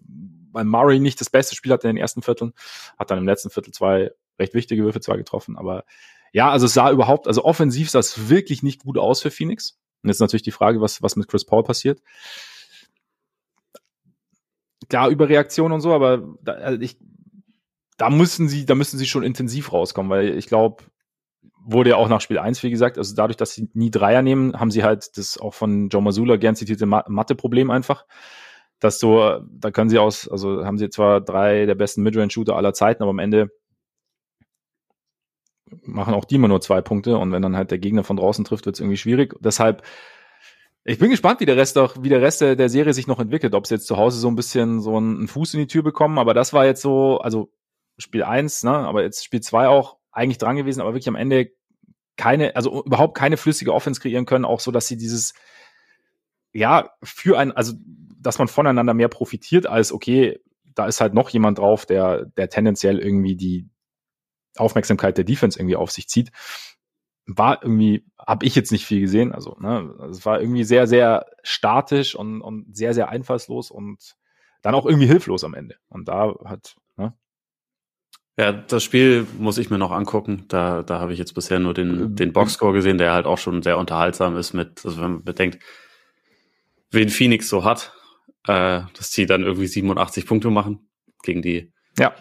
weil 0.53 0.65
Murray 0.65 0.99
nicht 0.99 1.19
das 1.19 1.29
beste 1.29 1.55
Spiel 1.55 1.71
hatte 1.71 1.87
in 1.89 1.95
den 1.95 2.01
ersten 2.01 2.21
Vierteln, 2.21 2.53
hat 2.97 3.11
dann 3.11 3.17
im 3.17 3.27
letzten 3.27 3.49
Viertel 3.49 3.73
zwei 3.73 4.11
recht 4.39 4.53
wichtige 4.53 4.83
Würfe 4.83 5.01
zwar 5.01 5.17
getroffen, 5.17 5.57
aber 5.57 5.83
ja, 6.31 6.49
also 6.49 6.65
es 6.65 6.73
sah 6.73 6.89
überhaupt, 6.91 7.27
also 7.27 7.43
offensiv 7.43 7.89
sah 7.89 7.99
es 7.99 8.29
wirklich 8.29 8.63
nicht 8.63 8.83
gut 8.83 8.97
aus 8.97 9.21
für 9.21 9.29
Phoenix. 9.29 9.79
Und 10.01 10.09
jetzt 10.09 10.19
natürlich 10.19 10.43
die 10.43 10.51
Frage, 10.51 10.81
was, 10.81 11.01
was 11.01 11.15
mit 11.15 11.27
Chris 11.27 11.45
Paul 11.45 11.63
passiert. 11.63 12.01
klar, 14.89 15.09
Überreaktion 15.09 15.71
und 15.71 15.81
so, 15.81 15.93
aber 15.93 16.35
da, 16.41 16.53
also 16.53 16.81
ich, 16.81 16.97
da 17.97 18.09
müssen 18.09 18.49
sie, 18.49 18.65
da 18.65 18.75
müssen 18.75 18.97
sie 18.97 19.05
schon 19.05 19.23
intensiv 19.23 19.71
rauskommen, 19.71 20.09
weil 20.09 20.37
ich 20.37 20.47
glaube, 20.47 20.83
wurde 21.65 21.91
ja 21.91 21.95
auch 21.95 22.09
nach 22.09 22.21
Spiel 22.21 22.39
1, 22.39 22.61
wie 22.63 22.71
gesagt, 22.71 22.97
also 22.97 23.15
dadurch, 23.15 23.37
dass 23.37 23.53
sie 23.53 23.69
nie 23.73 23.91
Dreier 23.91 24.21
nehmen, 24.21 24.59
haben 24.59 24.71
sie 24.71 24.83
halt 24.83 25.17
das 25.17 25.37
auch 25.37 25.53
von 25.53 25.89
Joe 25.89 26.01
Masula 26.01 26.35
gern 26.35 26.55
zitierte 26.55 26.85
Mathe-Problem 26.85 27.71
einfach. 27.71 28.05
Dass 28.83 28.99
so, 28.99 29.39
da 29.49 29.71
können 29.71 29.89
sie 29.89 29.99
aus, 29.99 30.27
also 30.27 30.65
haben 30.65 30.77
sie 30.77 30.89
zwar 30.89 31.21
drei 31.21 31.65
der 31.65 31.75
besten 31.75 32.03
Midrange-Shooter 32.03 32.55
aller 32.55 32.73
Zeiten, 32.73 33.01
aber 33.01 33.11
am 33.11 33.19
Ende 33.19 33.49
machen 35.83 36.13
auch 36.13 36.25
die 36.25 36.35
immer 36.35 36.49
nur 36.49 36.61
zwei 36.61 36.81
Punkte. 36.81 37.17
Und 37.17 37.31
wenn 37.31 37.41
dann 37.41 37.55
halt 37.55 37.71
der 37.71 37.79
Gegner 37.79 38.03
von 38.03 38.17
draußen 38.17 38.43
trifft, 38.43 38.65
wird 38.65 38.75
es 38.75 38.79
irgendwie 38.79 38.97
schwierig. 38.97 39.35
Deshalb, 39.39 39.83
ich 40.83 40.99
bin 40.99 41.09
gespannt, 41.09 41.39
wie 41.39 41.45
der 41.45 41.55
Rest 41.55 41.77
auch, 41.77 41.95
wie 42.01 42.09
der 42.09 42.21
Rest 42.21 42.41
der, 42.41 42.69
Serie 42.69 42.93
sich 42.93 43.07
noch 43.07 43.19
entwickelt, 43.19 43.55
ob 43.55 43.67
sie 43.67 43.75
jetzt 43.75 43.87
zu 43.87 43.95
Hause 43.95 44.19
so 44.19 44.27
ein 44.27 44.35
bisschen 44.35 44.81
so 44.81 44.97
einen 44.97 45.27
Fuß 45.27 45.53
in 45.53 45.61
die 45.61 45.67
Tür 45.67 45.83
bekommen, 45.83 46.19
aber 46.19 46.33
das 46.33 46.51
war 46.51 46.65
jetzt 46.65 46.81
so, 46.81 47.19
also 47.19 47.53
Spiel 47.97 48.23
eins, 48.23 48.63
ne, 48.63 48.71
aber 48.71 49.03
jetzt 49.03 49.23
Spiel 49.23 49.41
zwei 49.41 49.67
auch 49.67 49.97
eigentlich 50.11 50.39
dran 50.39 50.57
gewesen, 50.57 50.81
aber 50.81 50.93
wirklich 50.93 51.07
am 51.07 51.15
Ende 51.15 51.51
keine, 52.17 52.55
also 52.55 52.83
überhaupt 52.83 53.15
keine 53.15 53.37
flüssige 53.37 53.73
Offense 53.73 54.01
kreieren 54.01 54.25
können, 54.25 54.45
auch 54.45 54.59
so, 54.59 54.71
dass 54.71 54.87
sie 54.87 54.97
dieses, 54.97 55.33
ja, 56.51 56.91
für 57.01 57.37
ein, 57.39 57.51
also, 57.51 57.73
dass 58.23 58.39
man 58.39 58.47
voneinander 58.47 58.93
mehr 58.93 59.09
profitiert 59.09 59.67
als, 59.67 59.91
okay, 59.91 60.39
da 60.75 60.87
ist 60.87 61.01
halt 61.01 61.13
noch 61.13 61.29
jemand 61.29 61.59
drauf, 61.59 61.85
der, 61.85 62.25
der 62.25 62.49
tendenziell 62.49 62.99
irgendwie 62.99 63.35
die 63.35 63.69
Aufmerksamkeit 64.57 65.17
der 65.17 65.25
Defense 65.25 65.59
irgendwie 65.59 65.75
auf 65.75 65.91
sich 65.91 66.07
zieht. 66.07 66.31
War 67.25 67.63
irgendwie, 67.63 68.05
habe 68.17 68.45
ich 68.45 68.55
jetzt 68.55 68.71
nicht 68.71 68.85
viel 68.85 69.01
gesehen. 69.01 69.31
Also, 69.31 69.55
ne, 69.59 69.93
es 70.09 70.25
war 70.25 70.41
irgendwie 70.41 70.63
sehr, 70.63 70.87
sehr 70.87 71.25
statisch 71.43 72.15
und, 72.15 72.41
und 72.41 72.75
sehr, 72.75 72.93
sehr 72.93 73.09
einfallslos 73.09 73.71
und 73.71 74.15
dann 74.61 74.75
auch 74.75 74.85
irgendwie 74.85 75.07
hilflos 75.07 75.43
am 75.43 75.53
Ende. 75.53 75.75
Und 75.89 76.07
da 76.07 76.33
hat 76.45 76.75
ja, 78.35 78.51
das 78.51 78.83
Spiel 78.83 79.27
muss 79.37 79.59
ich 79.59 79.69
mir 79.69 79.77
noch 79.77 79.91
angucken. 79.91 80.45
Da, 80.47 80.81
da 80.81 80.99
habe 80.99 81.13
ich 81.13 81.19
jetzt 81.19 81.35
bisher 81.35 81.59
nur 81.59 81.73
den, 81.73 81.99
ähm, 81.99 82.15
den 82.15 82.33
Boxscore 82.33 82.73
gesehen, 82.73 82.97
der 82.97 83.13
halt 83.13 83.27
auch 83.27 83.37
schon 83.37 83.61
sehr 83.61 83.77
unterhaltsam 83.77 84.35
ist 84.37 84.53
mit, 84.53 84.83
also 84.85 84.97
wenn 85.01 85.11
man 85.11 85.23
bedenkt, 85.23 85.59
wen 86.89 87.09
Phoenix 87.09 87.47
so 87.47 87.63
hat, 87.63 87.93
äh, 88.47 88.81
dass 88.97 89.11
die 89.11 89.25
dann 89.25 89.43
irgendwie 89.43 89.67
87 89.67 90.25
Punkte 90.25 90.49
machen 90.49 90.89
gegen 91.23 91.41
die 91.41 91.71
ja. 91.97 92.13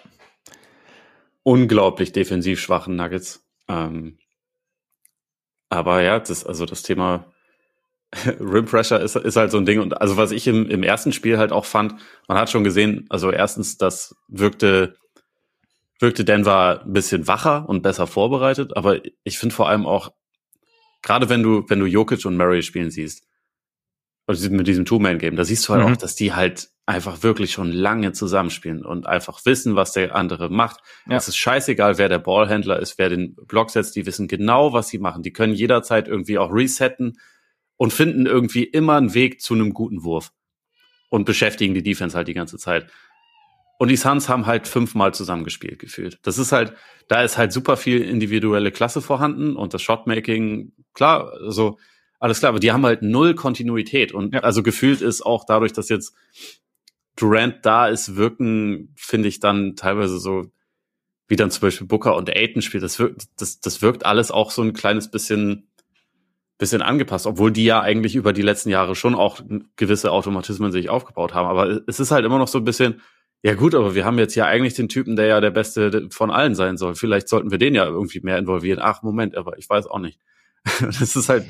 unglaublich 1.43 2.12
defensiv 2.12 2.61
schwachen 2.61 2.97
Nuggets. 2.97 3.45
Ähm, 3.69 4.19
aber 5.69 6.02
ja, 6.02 6.19
das, 6.19 6.45
also 6.45 6.67
das 6.67 6.83
Thema 6.83 7.33
Rim 8.41 8.67
Pressure 8.67 9.00
ist, 9.00 9.17
ist 9.17 9.37
halt 9.37 9.50
so 9.50 9.59
ein 9.59 9.67
Ding. 9.67 9.81
Und 9.81 10.00
also 10.00 10.17
was 10.17 10.31
ich 10.31 10.47
im, 10.47 10.69
im 10.69 10.83
ersten 10.83 11.12
Spiel 11.12 11.38
halt 11.38 11.52
auch 11.52 11.64
fand, 11.64 11.95
man 12.29 12.38
hat 12.38 12.50
schon 12.50 12.64
gesehen, 12.64 13.07
also 13.09 13.31
erstens, 13.31 13.79
das 13.79 14.14
wirkte 14.29 14.97
wirkte 16.02 16.25
Denver 16.25 16.83
ein 16.85 16.93
bisschen 16.93 17.29
wacher 17.29 17.67
und 17.69 17.83
besser 17.83 18.07
vorbereitet, 18.07 18.76
aber 18.76 19.00
ich 19.23 19.38
finde 19.38 19.55
vor 19.55 19.69
allem 19.69 19.87
auch, 19.87 20.11
gerade 21.00 21.29
wenn 21.29 21.43
du, 21.43 21.64
wenn 21.69 21.79
du 21.79 21.87
Jokic 21.87 22.26
und 22.26 22.37
Murray 22.37 22.62
spielen 22.62 22.91
siehst, 22.91 23.25
also 24.26 24.50
mit 24.50 24.67
diesem 24.67 24.85
Two-Man-Game, 24.85 25.37
da 25.37 25.45
siehst 25.45 25.69
du 25.69 25.75
halt 25.75 25.85
mhm. 25.85 25.93
auch, 25.93 25.97
dass 25.97 26.14
die 26.14 26.33
halt 26.33 26.71
einfach 26.87 27.23
wirklich 27.23 27.52
schon 27.52 27.71
lange 27.71 28.12
zusammenspielen 28.12 28.85
und 28.85 29.07
einfach 29.07 29.45
wissen, 29.45 29.76
was 29.76 29.93
der 29.93 30.14
andere 30.14 30.49
macht. 30.49 30.81
Ja. 31.09 31.16
Es 31.16 31.29
ist 31.29 31.37
scheißegal, 31.37 31.99
wer 31.99 32.09
der 32.09 32.18
Ballhändler 32.18 32.79
ist, 32.79 32.99
wer 32.99 33.09
den 33.09 33.35
Block 33.35 33.70
setzt, 33.70 33.94
die 33.94 34.07
wissen 34.07 34.29
genau, 34.29 34.73
was 34.73 34.88
sie 34.88 34.99
machen. 34.99 35.23
Die 35.23 35.33
können 35.33 35.55
jederzeit 35.55 36.09
irgendwie 36.09 36.38
auch 36.38 36.53
resetten 36.53 37.18
und 37.77 37.92
finden 37.92 38.27
irgendwie 38.27 38.64
immer 38.64 38.96
einen 38.96 39.14
Weg 39.14 39.40
zu 39.40 39.55
einem 39.55 39.75
guten 39.75 40.03
Wurf 40.03 40.33
und 41.09 41.25
beschäftigen 41.25 41.75
die 41.75 41.83
Defense 41.83 42.16
halt 42.16 42.29
die 42.29 42.35
ganze 42.35 42.59
Zeit. 42.59 42.90
Und 43.79 43.88
die 43.88 43.96
Suns 43.96 44.29
haben 44.29 44.46
halt 44.46 44.68
fünfmal 44.68 45.12
zusammengespielt 45.14 45.79
gefühlt. 45.79 46.18
Das 46.23 46.38
ist 46.38 46.53
halt, 46.53 46.73
da 47.09 47.23
ist 47.23 47.38
halt 47.38 47.53
super 47.53 47.77
viel 47.77 48.01
individuelle 48.01 48.70
Klasse 48.70 49.03
vorhanden 49.03 49.57
und 49.57 49.75
das 49.75 49.83
Shotmaking, 49.83 50.73
klar, 50.94 51.33
also 51.44 51.79
alles 52.22 52.38
klar, 52.38 52.50
aber 52.50 52.61
die 52.61 52.70
haben 52.70 52.87
halt 52.87 53.02
null 53.02 53.35
Kontinuität 53.35 54.12
und 54.12 54.32
ja. 54.32 54.40
also 54.40 54.62
gefühlt 54.62 55.00
ist 55.00 55.26
auch 55.26 55.44
dadurch, 55.44 55.72
dass 55.72 55.88
jetzt 55.88 56.14
Durant 57.16 57.66
da 57.66 57.88
ist, 57.88 58.14
wirken, 58.14 58.94
finde 58.96 59.28
ich 59.28 59.40
dann 59.40 59.74
teilweise 59.74 60.18
so, 60.18 60.46
wie 61.26 61.35
dann 61.35 61.50
zum 61.50 61.62
Beispiel 61.62 61.87
Booker 61.87 62.16
und 62.16 62.30
Aiton 62.30 62.62
spielt, 62.62 62.85
das 62.85 63.00
wirkt, 63.00 63.24
das, 63.38 63.61
das 63.61 63.82
wirkt 63.82 64.06
alles 64.06 64.30
auch 64.30 64.52
so 64.52 64.62
ein 64.62 64.72
kleines 64.72 65.11
bisschen, 65.11 65.68
bisschen 66.58 66.80
angepasst, 66.80 67.26
obwohl 67.26 67.50
die 67.50 67.64
ja 67.64 67.80
eigentlich 67.80 68.14
über 68.14 68.32
die 68.32 68.42
letzten 68.42 68.70
Jahre 68.70 68.94
schon 68.94 69.16
auch 69.16 69.40
gewisse 69.74 70.12
Automatismen 70.12 70.70
sich 70.70 70.90
aufgebaut 70.90 71.35
haben. 71.35 71.48
Aber 71.48 71.82
es 71.88 71.98
ist 71.98 72.12
halt 72.12 72.24
immer 72.24 72.38
noch 72.38 72.48
so 72.48 72.58
ein 72.58 72.64
bisschen, 72.64 73.00
ja 73.42 73.54
gut, 73.54 73.74
aber 73.74 73.96
wir 73.96 74.04
haben 74.04 74.18
jetzt 74.18 74.37
ja 74.37 74.46
eigentlich 74.46 74.74
den 74.74 74.88
Typen, 74.88 75.16
der 75.16 75.26
ja 75.26 75.40
der 75.40 75.50
Beste 75.50 76.08
von 76.11 76.30
allen 76.30 76.54
sein 76.54 76.76
soll. 76.76 76.94
Vielleicht 76.94 77.28
sollten 77.28 77.50
wir 77.50 77.58
den 77.58 77.74
ja 77.74 77.85
irgendwie 77.85 78.20
mehr 78.20 78.38
involvieren. 78.38 78.78
Ach, 78.80 79.02
Moment, 79.02 79.37
aber 79.37 79.58
ich 79.58 79.68
weiß 79.68 79.88
auch 79.88 79.98
nicht. 79.98 80.20
das 80.80 81.16
ist 81.16 81.28
halt, 81.28 81.46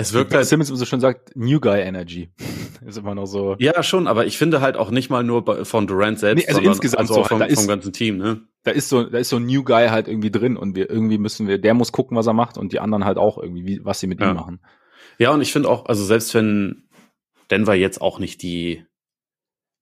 es 0.00 0.12
wirkt 0.12 0.34
halt. 0.34 0.46
Simmons 0.46 0.68
so 0.68 0.84
schon 0.84 1.00
sagt, 1.00 1.36
New 1.36 1.60
Guy 1.60 1.80
Energy. 1.80 2.30
ist 2.86 2.98
immer 2.98 3.14
noch 3.14 3.26
so. 3.26 3.56
Ja, 3.58 3.82
schon, 3.82 4.06
aber 4.06 4.26
ich 4.26 4.38
finde 4.38 4.60
halt 4.60 4.76
auch 4.76 4.90
nicht 4.90 5.10
mal 5.10 5.22
nur 5.22 5.64
von 5.64 5.86
Durant 5.86 6.18
selbst, 6.18 6.42
nee, 6.42 6.48
also 6.48 6.56
sondern 6.56 6.72
insgesamt 6.72 7.00
also 7.00 7.20
auch 7.20 7.28
vom, 7.28 7.42
ist, 7.42 7.60
vom 7.60 7.68
ganzen 7.68 7.92
Team, 7.92 8.18
ne? 8.18 8.42
Da 8.64 8.70
ist 8.72 8.88
so, 8.88 9.04
da 9.04 9.18
ist 9.18 9.28
so 9.28 9.36
ein 9.36 9.46
New 9.46 9.64
Guy 9.64 9.88
halt 9.88 10.08
irgendwie 10.08 10.30
drin 10.30 10.56
und 10.56 10.76
wir 10.76 10.90
irgendwie 10.90 11.18
müssen 11.18 11.48
wir, 11.48 11.58
der 11.58 11.74
muss 11.74 11.92
gucken, 11.92 12.16
was 12.16 12.26
er 12.26 12.32
macht 12.32 12.58
und 12.58 12.72
die 12.72 12.80
anderen 12.80 13.04
halt 13.04 13.18
auch 13.18 13.38
irgendwie, 13.38 13.66
wie, 13.66 13.84
was 13.84 14.00
sie 14.00 14.06
mit 14.06 14.20
ja. 14.20 14.30
ihm 14.30 14.36
machen. 14.36 14.60
Ja, 15.18 15.32
und 15.32 15.40
ich 15.40 15.52
finde 15.52 15.68
auch, 15.68 15.86
also 15.86 16.04
selbst 16.04 16.34
wenn 16.34 16.88
Denver 17.50 17.74
jetzt 17.74 18.00
auch 18.00 18.18
nicht 18.18 18.42
die 18.42 18.84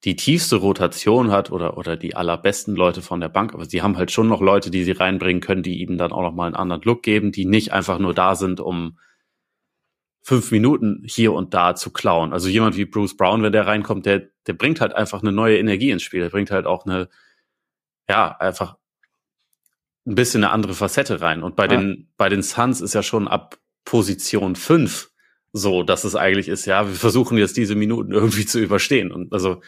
die 0.04 0.14
tiefste 0.14 0.56
Rotation 0.56 1.32
hat 1.32 1.50
oder, 1.50 1.76
oder 1.76 1.96
die 1.96 2.14
allerbesten 2.14 2.76
Leute 2.76 3.02
von 3.02 3.20
der 3.20 3.28
Bank, 3.28 3.52
aber 3.52 3.64
sie 3.64 3.82
haben 3.82 3.96
halt 3.96 4.12
schon 4.12 4.28
noch 4.28 4.40
Leute, 4.40 4.70
die 4.70 4.84
sie 4.84 4.92
reinbringen 4.92 5.40
können, 5.40 5.64
die 5.64 5.80
ihnen 5.80 5.98
dann 5.98 6.12
auch 6.12 6.22
noch 6.22 6.34
mal 6.34 6.46
einen 6.46 6.54
anderen 6.54 6.82
Look 6.82 7.02
geben, 7.02 7.32
die 7.32 7.44
nicht 7.44 7.72
einfach 7.72 7.98
nur 7.98 8.14
da 8.14 8.36
sind, 8.36 8.60
um 8.60 8.98
fünf 10.22 10.50
Minuten 10.50 11.02
hier 11.06 11.32
und 11.32 11.54
da 11.54 11.74
zu 11.74 11.90
klauen. 11.90 12.32
Also 12.32 12.48
jemand 12.48 12.76
wie 12.76 12.84
Bruce 12.84 13.16
Brown, 13.16 13.42
wenn 13.42 13.52
der 13.52 13.66
reinkommt, 13.66 14.06
der, 14.06 14.28
der 14.46 14.52
bringt 14.52 14.80
halt 14.80 14.94
einfach 14.94 15.22
eine 15.22 15.32
neue 15.32 15.58
Energie 15.58 15.90
ins 15.90 16.02
Spiel. 16.02 16.20
Der 16.20 16.30
bringt 16.30 16.50
halt 16.50 16.66
auch 16.66 16.84
eine, 16.84 17.08
ja, 18.08 18.36
einfach 18.38 18.76
ein 20.06 20.14
bisschen 20.14 20.44
eine 20.44 20.52
andere 20.52 20.74
Facette 20.74 21.20
rein. 21.20 21.42
Und 21.42 21.56
bei 21.56 21.64
ja. 21.64 21.68
den, 21.68 22.08
bei 22.16 22.28
den 22.28 22.42
Suns 22.42 22.80
ist 22.80 22.94
ja 22.94 23.02
schon 23.02 23.28
ab 23.28 23.58
Position 23.84 24.56
fünf 24.56 25.10
so, 25.52 25.82
dass 25.82 26.04
es 26.04 26.14
eigentlich 26.14 26.48
ist, 26.48 26.66
ja, 26.66 26.86
wir 26.86 26.94
versuchen 26.94 27.38
jetzt 27.38 27.56
diese 27.56 27.74
Minuten 27.74 28.12
irgendwie 28.12 28.46
zu 28.46 28.60
überstehen. 28.60 29.10
Und 29.12 29.32
also, 29.32 29.62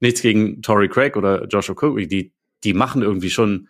nichts 0.00 0.22
gegen 0.22 0.62
Tory 0.62 0.88
Craig 0.88 1.16
oder 1.16 1.46
Joshua 1.46 1.74
Curry, 1.74 2.06
die, 2.06 2.32
die 2.64 2.72
machen 2.72 3.02
irgendwie 3.02 3.30
schon, 3.30 3.68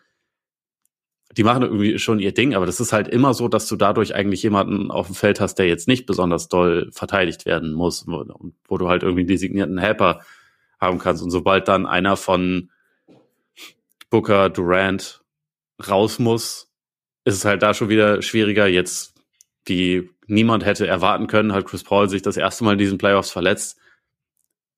die 1.36 1.44
machen 1.44 1.62
irgendwie 1.62 1.98
schon 1.98 2.20
ihr 2.20 2.32
Ding, 2.32 2.54
aber 2.54 2.66
das 2.66 2.80
ist 2.80 2.92
halt 2.92 3.08
immer 3.08 3.34
so, 3.34 3.48
dass 3.48 3.68
du 3.68 3.76
dadurch 3.76 4.14
eigentlich 4.14 4.42
jemanden 4.42 4.90
auf 4.90 5.06
dem 5.06 5.14
Feld 5.14 5.40
hast, 5.40 5.56
der 5.56 5.66
jetzt 5.66 5.86
nicht 5.86 6.06
besonders 6.06 6.48
doll 6.48 6.88
verteidigt 6.92 7.46
werden 7.46 7.72
muss, 7.72 8.06
wo, 8.06 8.24
wo 8.66 8.78
du 8.78 8.88
halt 8.88 9.02
irgendwie 9.02 9.22
einen 9.22 9.28
designierten 9.28 9.78
Helper 9.78 10.22
haben 10.80 10.98
kannst. 10.98 11.22
Und 11.22 11.30
sobald 11.30 11.68
dann 11.68 11.86
einer 11.86 12.16
von 12.16 12.70
Booker, 14.10 14.48
Durant 14.48 15.22
raus 15.86 16.18
muss, 16.18 16.72
ist 17.24 17.34
es 17.34 17.44
halt 17.44 17.62
da 17.62 17.74
schon 17.74 17.90
wieder 17.90 18.22
schwieriger. 18.22 18.66
Jetzt, 18.66 19.14
wie 19.66 20.10
niemand 20.26 20.64
hätte 20.64 20.86
erwarten 20.86 21.26
können, 21.26 21.52
hat 21.52 21.66
Chris 21.66 21.84
Paul 21.84 22.08
sich 22.08 22.22
das 22.22 22.38
erste 22.38 22.64
Mal 22.64 22.72
in 22.72 22.78
diesen 22.78 22.98
Playoffs 22.98 23.30
verletzt 23.30 23.78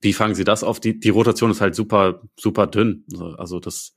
wie 0.00 0.12
fangen 0.12 0.34
sie 0.34 0.44
das 0.44 0.64
auf? 0.64 0.80
Die, 0.80 0.98
die 0.98 1.10
Rotation 1.10 1.50
ist 1.50 1.60
halt 1.60 1.74
super, 1.74 2.22
super 2.38 2.66
dünn. 2.66 3.04
Also 3.36 3.60
das, 3.60 3.96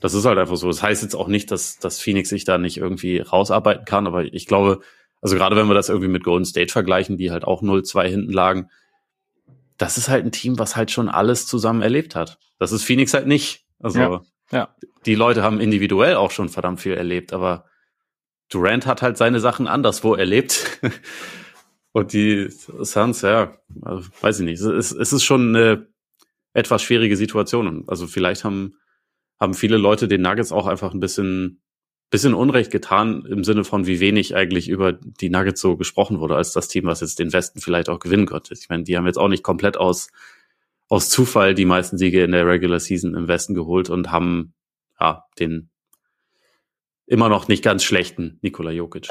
das 0.00 0.14
ist 0.14 0.24
halt 0.24 0.38
einfach 0.38 0.56
so. 0.56 0.66
Das 0.66 0.82
heißt 0.82 1.02
jetzt 1.02 1.14
auch 1.14 1.28
nicht, 1.28 1.50
dass, 1.50 1.78
dass 1.78 2.00
Phoenix 2.00 2.28
sich 2.28 2.44
da 2.44 2.58
nicht 2.58 2.76
irgendwie 2.76 3.18
rausarbeiten 3.18 3.84
kann, 3.84 4.06
aber 4.06 4.24
ich 4.24 4.46
glaube, 4.46 4.80
also 5.20 5.36
gerade 5.36 5.56
wenn 5.56 5.68
wir 5.68 5.74
das 5.74 5.88
irgendwie 5.88 6.08
mit 6.08 6.24
Golden 6.24 6.44
State 6.44 6.72
vergleichen, 6.72 7.16
die 7.16 7.30
halt 7.30 7.44
auch 7.44 7.62
0-2 7.62 8.06
hinten 8.06 8.32
lagen, 8.32 8.70
das 9.78 9.98
ist 9.98 10.08
halt 10.08 10.24
ein 10.24 10.32
Team, 10.32 10.58
was 10.58 10.76
halt 10.76 10.90
schon 10.90 11.08
alles 11.08 11.46
zusammen 11.46 11.82
erlebt 11.82 12.14
hat. 12.14 12.38
Das 12.58 12.72
ist 12.72 12.84
Phoenix 12.84 13.14
halt 13.14 13.26
nicht. 13.26 13.64
Also 13.80 13.98
ja, 13.98 14.22
ja. 14.52 14.74
die 15.06 15.14
Leute 15.14 15.42
haben 15.42 15.60
individuell 15.60 16.16
auch 16.16 16.30
schon 16.30 16.48
verdammt 16.48 16.80
viel 16.80 16.94
erlebt, 16.94 17.32
aber 17.32 17.64
Durant 18.50 18.86
hat 18.86 19.02
halt 19.02 19.16
seine 19.16 19.40
Sachen 19.40 19.66
anderswo 19.66 20.14
erlebt. 20.14 20.80
Und 21.92 22.12
die 22.12 22.48
Suns, 22.50 23.22
ja, 23.22 23.56
also, 23.82 24.08
weiß 24.20 24.40
ich 24.40 24.44
nicht. 24.44 24.60
Es, 24.60 24.92
es 24.92 25.12
ist 25.12 25.24
schon 25.24 25.54
eine 25.54 25.86
etwas 26.52 26.82
schwierige 26.82 27.16
Situation. 27.16 27.84
Also 27.86 28.06
vielleicht 28.06 28.44
haben, 28.44 28.76
haben 29.40 29.54
viele 29.54 29.76
Leute 29.76 30.08
den 30.08 30.22
Nuggets 30.22 30.52
auch 30.52 30.66
einfach 30.66 30.92
ein 30.94 31.00
bisschen, 31.00 31.60
bisschen 32.10 32.34
Unrecht 32.34 32.70
getan 32.70 33.24
im 33.26 33.44
Sinne 33.44 33.64
von, 33.64 33.86
wie 33.86 34.00
wenig 34.00 34.34
eigentlich 34.36 34.68
über 34.68 34.92
die 34.92 35.30
Nuggets 35.30 35.60
so 35.60 35.76
gesprochen 35.76 36.20
wurde, 36.20 36.36
als 36.36 36.52
das 36.52 36.68
Team, 36.68 36.84
was 36.84 37.00
jetzt 37.00 37.18
den 37.18 37.32
Westen 37.32 37.60
vielleicht 37.60 37.88
auch 37.88 37.98
gewinnen 37.98 38.26
konnte. 38.26 38.54
Ich 38.54 38.68
meine, 38.68 38.84
die 38.84 38.96
haben 38.96 39.06
jetzt 39.06 39.18
auch 39.18 39.28
nicht 39.28 39.42
komplett 39.42 39.76
aus, 39.76 40.08
aus 40.88 41.10
Zufall 41.10 41.54
die 41.54 41.64
meisten 41.64 41.98
Siege 41.98 42.22
in 42.22 42.32
der 42.32 42.46
Regular 42.46 42.80
Season 42.80 43.14
im 43.14 43.28
Westen 43.28 43.54
geholt 43.54 43.90
und 43.90 44.12
haben 44.12 44.54
ja 45.00 45.24
den 45.38 45.70
immer 47.06 47.28
noch 47.28 47.48
nicht 47.48 47.62
ganz 47.62 47.84
schlechten 47.84 48.38
Nikola 48.42 48.70
Jokic. 48.70 49.08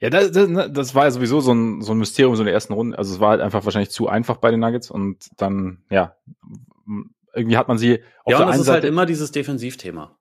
Ja, 0.00 0.10
das, 0.10 0.30
das, 0.30 0.72
das 0.72 0.94
war 0.94 1.04
ja 1.04 1.10
sowieso 1.10 1.40
so 1.40 1.52
ein, 1.52 1.82
so 1.82 1.92
ein 1.92 1.98
Mysterium 1.98 2.36
so 2.36 2.42
in 2.42 2.46
der 2.46 2.54
ersten 2.54 2.72
Runde. 2.72 2.96
Also 2.96 3.14
es 3.14 3.20
war 3.20 3.30
halt 3.30 3.40
einfach 3.40 3.64
wahrscheinlich 3.64 3.90
zu 3.90 4.08
einfach 4.08 4.36
bei 4.36 4.50
den 4.50 4.60
Nuggets 4.60 4.90
und 4.90 5.28
dann, 5.36 5.82
ja, 5.90 6.14
irgendwie 7.34 7.56
hat 7.56 7.68
man 7.68 7.78
sie 7.78 8.02
auf 8.24 8.32
ja, 8.32 8.38
der 8.38 8.46
und 8.46 8.52
einen 8.52 8.62
ist 8.62 8.68
halt 8.68 8.84
immer 8.84 9.06
dieses 9.06 9.32
Defensivthema. 9.32 10.18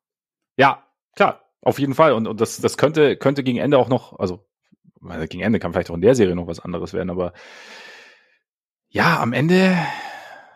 Ja, 0.58 0.84
klar, 1.15 1.43
auf 1.62 1.80
jeden 1.80 1.93
Fall. 1.93 2.13
Und, 2.13 2.28
und 2.28 2.41
das, 2.41 2.60
das 2.60 2.78
könnte, 2.78 3.17
könnte 3.17 3.43
gegen 3.43 3.58
Ende 3.58 3.78
auch 3.78 3.89
noch, 3.89 4.17
also 4.20 4.46
gegen 5.30 5.43
Ende 5.43 5.60
kann 5.60 5.74
vielleicht 5.74 5.89
auch 5.91 5.96
in 5.96 6.02
der 6.02 6.15
Serie 6.15 6.36
noch 6.36 6.48
was 6.48 6.60
anderes 6.60 6.93
werden, 6.93 7.10
aber 7.10 7.34
ja, 8.89 9.20
am 9.20 9.34
Ende 9.34 9.78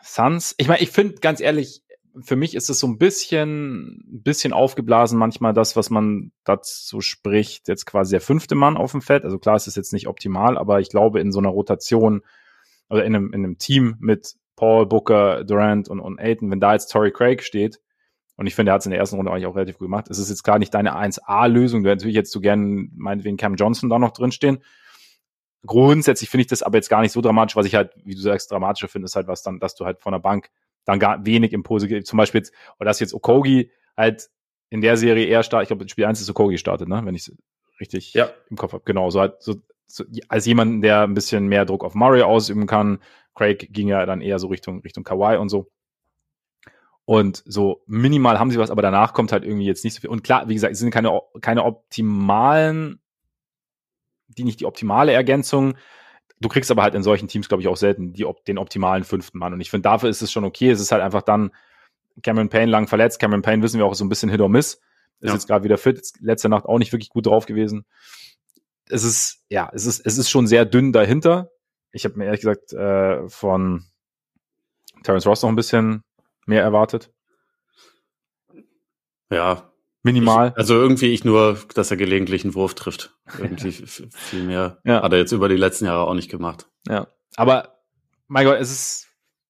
Suns. 0.04 0.56
Ich 0.58 0.68
meine, 0.68 0.82
ich 0.82 0.90
finde 0.90 1.16
ganz 1.16 1.42
ehrlich, 1.42 1.84
für 2.20 2.36
mich 2.36 2.56
ist 2.56 2.70
es 2.70 2.80
so 2.80 2.88
ein 2.88 2.98
bisschen, 2.98 4.04
ein 4.12 4.24
bisschen 4.24 4.52
aufgeblasen 4.54 5.18
manchmal 5.18 5.54
das, 5.54 5.76
was 5.76 5.90
man 5.90 6.32
dazu 6.44 7.02
spricht, 7.02 7.68
jetzt 7.68 7.86
quasi 7.86 8.12
der 8.12 8.22
fünfte 8.22 8.56
Mann 8.56 8.78
auf 8.78 8.92
dem 8.92 9.02
Feld. 9.02 9.24
Also 9.24 9.38
klar, 9.38 9.56
es 9.56 9.68
ist 9.68 9.78
jetzt 9.78 9.94
nicht 9.94 10.08
optimal, 10.08 10.58
aber 10.58 10.80
ich 10.80 10.90
glaube 10.90 11.22
in 11.22 11.32
so 11.32 11.40
einer 11.40 11.50
Rotation 11.50 12.22
oder 12.90 13.06
in 13.06 13.16
einem, 13.16 13.34
in 13.34 13.46
einem 13.46 13.58
Team 13.58 13.96
mit 14.00 14.36
Paul, 14.62 14.86
Booker, 14.86 15.44
Durant 15.44 15.90
und, 15.90 16.00
und 16.00 16.20
Aiton, 16.20 16.52
wenn 16.52 16.60
da 16.60 16.74
jetzt 16.74 16.92
Torrey 16.92 17.12
Craig 17.12 17.42
steht, 17.42 17.82
und 18.38 18.46
ich 18.46 18.54
finde, 18.54 18.72
er 18.72 18.74
hat 18.76 18.82
es 18.82 18.86
in 18.86 18.92
der 18.92 19.00
ersten 19.00 19.16
Runde 19.16 19.32
eigentlich 19.32 19.48
auch 19.48 19.56
relativ 19.56 19.80
gut 19.80 19.88
gemacht. 19.88 20.08
Es 20.08 20.20
ist 20.20 20.30
jetzt 20.30 20.44
gar 20.44 20.60
nicht 20.60 20.72
deine 20.72 20.96
1A-Lösung. 20.96 21.84
Du 21.84 21.90
hättest 21.90 22.04
natürlich 22.04 22.16
jetzt 22.16 22.32
so 22.32 22.42
gern 22.42 22.92
meinetwegen 22.96 23.38
Cam 23.38 23.56
Johnson 23.56 23.90
da 23.90 23.98
noch 23.98 24.12
drinstehen. 24.12 24.64
Grundsätzlich 25.66 26.30
finde 26.30 26.42
ich 26.42 26.48
das 26.48 26.62
aber 26.62 26.78
jetzt 26.78 26.90
gar 26.90 27.02
nicht 27.02 27.12
so 27.12 27.22
dramatisch. 27.22 27.56
Was 27.56 27.66
ich 27.66 27.74
halt, 27.74 27.92
wie 28.04 28.14
du 28.14 28.22
sagst, 28.22 28.52
dramatischer 28.52 28.88
finde, 28.88 29.06
ist 29.06 29.16
halt 29.16 29.28
was 29.28 29.42
dann, 29.42 29.60
dass 29.60 29.74
du 29.74 29.86
halt 29.86 30.00
von 30.00 30.14
der 30.14 30.20
Bank 30.20 30.52
dann 30.86 31.00
gar 31.00 31.26
wenig 31.26 31.54
Impulse 31.54 31.88
gibt. 31.88 32.06
Zum 32.06 32.18
Beispiel 32.18 32.42
jetzt, 32.42 32.54
oder 32.80 32.86
dass 32.86 33.00
jetzt 33.00 33.16
Okogi 33.16 33.72
halt 33.98 34.30
in 34.70 34.82
der 34.82 34.96
Serie 34.96 35.26
eher 35.26 35.42
startet. 35.42 35.66
Ich 35.66 35.70
glaube, 35.70 35.84
in 35.84 35.90
Spiel 35.90 36.06
1 36.06 36.22
ist 36.22 36.30
Okogi 36.30 36.60
startet, 36.60 36.88
ne? 36.88 37.02
Wenn 37.04 37.16
ich 37.16 37.28
es 37.28 37.36
richtig 37.80 38.14
ja. 38.14 38.30
im 38.52 38.58
Kopf 38.58 38.74
habe. 38.74 38.84
Genau, 38.86 39.10
so 39.10 39.20
halt, 39.20 39.42
so, 39.42 39.56
so, 39.88 40.04
als 40.30 40.46
jemand, 40.46 40.84
der 40.84 41.02
ein 41.02 41.14
bisschen 41.14 41.48
mehr 41.48 41.66
Druck 41.66 41.84
auf 41.84 41.96
Murray 41.96 42.22
ausüben 42.22 42.68
kann. 42.68 43.00
Craig 43.36 43.70
ging 43.72 43.88
ja 43.88 44.06
dann 44.06 44.22
eher 44.22 44.40
so 44.40 44.48
Richtung, 44.48 44.82
Richtung 44.82 45.04
Kawhi 45.04 45.38
und 45.38 45.50
so. 45.50 45.72
Und 47.06 47.44
so 47.46 47.82
minimal 47.88 48.40
haben 48.40 48.52
sie 48.52 48.60
was, 48.60 48.72
aber 48.72 48.82
danach 48.82 49.14
kommt 49.14 49.32
halt 49.32 49.44
irgendwie 49.44 49.66
jetzt 49.66 49.84
nicht 49.84 49.96
so 49.96 50.02
viel. 50.02 50.10
Und 50.10 50.24
klar, 50.24 50.48
wie 50.48 50.54
gesagt, 50.54 50.74
es 50.74 50.80
sind 50.80 50.92
keine, 50.92 51.20
keine 51.42 51.64
optimalen, 51.64 53.02
die 54.28 54.44
nicht 54.44 54.60
die 54.60 54.66
optimale 54.66 55.12
Ergänzung. 55.12 55.76
Du 56.40 56.50
kriegst 56.50 56.72
aber 56.72 56.84
halt 56.84 56.96
in 56.96 57.04
solchen 57.04 57.28
Teams, 57.28 57.50
glaube 57.50 57.62
ich, 57.62 57.68
auch 57.68 57.78
selten 57.78 58.14
die, 58.14 58.26
den 58.48 58.58
optimalen 58.58 59.04
fünften 59.04 59.40
Mann. 59.40 59.54
Und 59.54 59.62
ich 59.62 59.70
finde, 59.70 59.84
dafür 59.84 60.10
ist 60.10 60.22
es 60.22 60.32
schon 60.32 60.44
okay. 60.44 60.70
Es 60.70 60.80
ist 60.80 60.92
halt 60.92 61.02
einfach 61.02 61.22
dann 61.22 61.52
Cameron 62.24 62.50
Payne 62.50 62.72
lang 62.72 62.88
verletzt. 62.88 63.20
Cameron 63.20 63.42
Payne 63.42 63.62
wissen 63.62 63.78
wir 63.78 63.86
auch 63.86 63.94
so 63.94 64.06
ein 64.06 64.10
bisschen 64.10 64.30
Hit 64.30 64.42
or 64.42 64.50
Miss. 64.50 64.82
Ist 65.20 65.28
ja. 65.28 65.34
jetzt 65.34 65.48
gerade 65.48 65.64
wieder 65.64 65.78
fit. 65.78 66.00
Ist 66.00 66.20
letzte 66.20 66.50
Nacht 66.50 66.66
auch 66.66 66.80
nicht 66.80 66.92
wirklich 66.94 67.10
gut 67.10 67.26
drauf 67.26 67.46
gewesen. 67.46 67.86
Es 68.90 69.04
ist, 69.04 69.46
ja, 69.50 69.70
es 69.74 69.86
ist, 69.86 70.06
es 70.06 70.18
ist 70.18 70.30
schon 70.30 70.48
sehr 70.48 70.66
dünn 70.66 70.92
dahinter. 70.92 71.52
Ich 71.92 72.06
habe 72.06 72.18
mir 72.18 72.26
ehrlich 72.26 72.42
gesagt 72.42 72.74
äh, 72.74 73.28
von 73.28 73.86
Terence 75.04 75.26
Ross 75.26 75.42
noch 75.42 75.50
ein 75.50 75.56
bisschen 75.56 76.04
mehr 76.46 76.64
erwartet? 76.64 77.12
Ja. 79.30 79.72
Minimal. 80.04 80.50
Ich, 80.50 80.58
also 80.58 80.76
irgendwie 80.76 81.14
ich 81.14 81.24
nur, 81.24 81.60
dass 81.76 81.92
er 81.92 81.98
gelegentlich 81.98 82.44
einen 82.44 82.56
Wurf 82.56 82.74
trifft. 82.74 83.16
Irgendwie 83.38 83.72
viel 84.12 84.44
mehr 84.44 84.80
ja. 84.84 85.04
hat 85.04 85.12
er 85.12 85.20
jetzt 85.20 85.32
über 85.32 85.48
die 85.48 85.58
letzten 85.58 85.86
Jahre 85.86 86.08
auch 86.08 86.14
nicht 86.14 86.32
gemacht. 86.32 86.68
Ja. 86.88 87.08
Aber, 87.36 87.78
mein 88.28 88.46
Gott, 88.46 88.58
es 88.60 88.72
ist, 88.72 89.08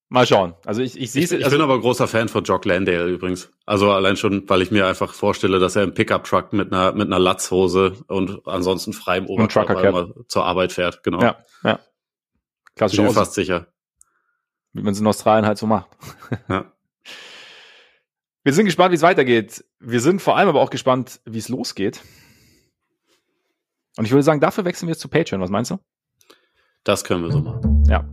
mal 0.10 0.28
schauen. 0.28 0.54
Also 0.66 0.82
ich, 0.82 1.00
ich 1.00 1.12
sehe 1.12 1.24
es. 1.24 1.32
Ich, 1.32 1.40
ich 1.40 1.46
also, 1.46 1.56
bin 1.56 1.64
aber 1.64 1.80
großer 1.80 2.08
Fan 2.08 2.28
von 2.28 2.44
Jock 2.44 2.66
Landale 2.66 3.08
übrigens. 3.08 3.50
Also 3.66 3.92
allein 3.92 4.18
schon, 4.18 4.48
weil 4.50 4.62
ich 4.62 4.72
mir 4.72 4.86
einfach 4.86 5.14
vorstelle, 5.14 5.60
dass 5.60 5.78
er 5.78 5.84
im 5.84 5.94
Pickup-Truck 5.94 6.52
mit 6.52 6.74
einer, 6.74 6.92
mit 6.92 7.08
einer 7.08 7.20
Latzhose 7.20 7.94
und 8.08 8.46
ansonsten 8.46 8.92
freiem 8.92 9.28
Oberkörper 9.28 10.10
zur 10.28 10.46
Arbeit 10.46 10.74
fährt. 10.74 11.02
Genau. 11.04 11.22
Ja, 11.22 11.38
ja. 11.64 11.80
Klassisch. 12.76 13.00
Bin 13.00 13.12
fast 13.12 13.34
sicher. 13.34 13.68
Wie 14.74 14.82
man 14.82 14.94
es 14.94 15.00
in 15.00 15.08
Australien 15.08 15.46
halt 15.46 15.58
so 15.58 15.68
macht. 15.68 15.90
Ja. 16.48 16.72
Wir 18.44 18.54
sind 18.54 18.66
gespannt, 18.66 18.92
wie 18.92 18.96
es 18.96 19.04
weitergeht. 19.04 19.64
Wir 19.80 20.00
sind 20.00 20.20
vor 20.20 20.36
allem 20.36 20.50
aber 20.50 20.62
auch 20.62 20.72
gespannt, 20.72 21.22
wie 21.26 21.38
es 21.38 21.48
losgeht. 21.48 22.02
Und 23.98 24.06
ich 24.06 24.12
würde 24.12 24.24
sagen, 24.24 24.40
dafür 24.40 24.66
wechseln 24.66 24.88
wir 24.88 24.94
jetzt 24.94 25.02
zu 25.02 25.10
Patreon. 25.10 25.42
Was 25.42 25.52
meinst 25.52 25.70
du? 25.70 25.78
Das 26.84 27.04
können 27.04 27.24
wir 27.24 27.32
so 27.32 27.40
machen. 27.40 27.84
Ja. 27.88 28.10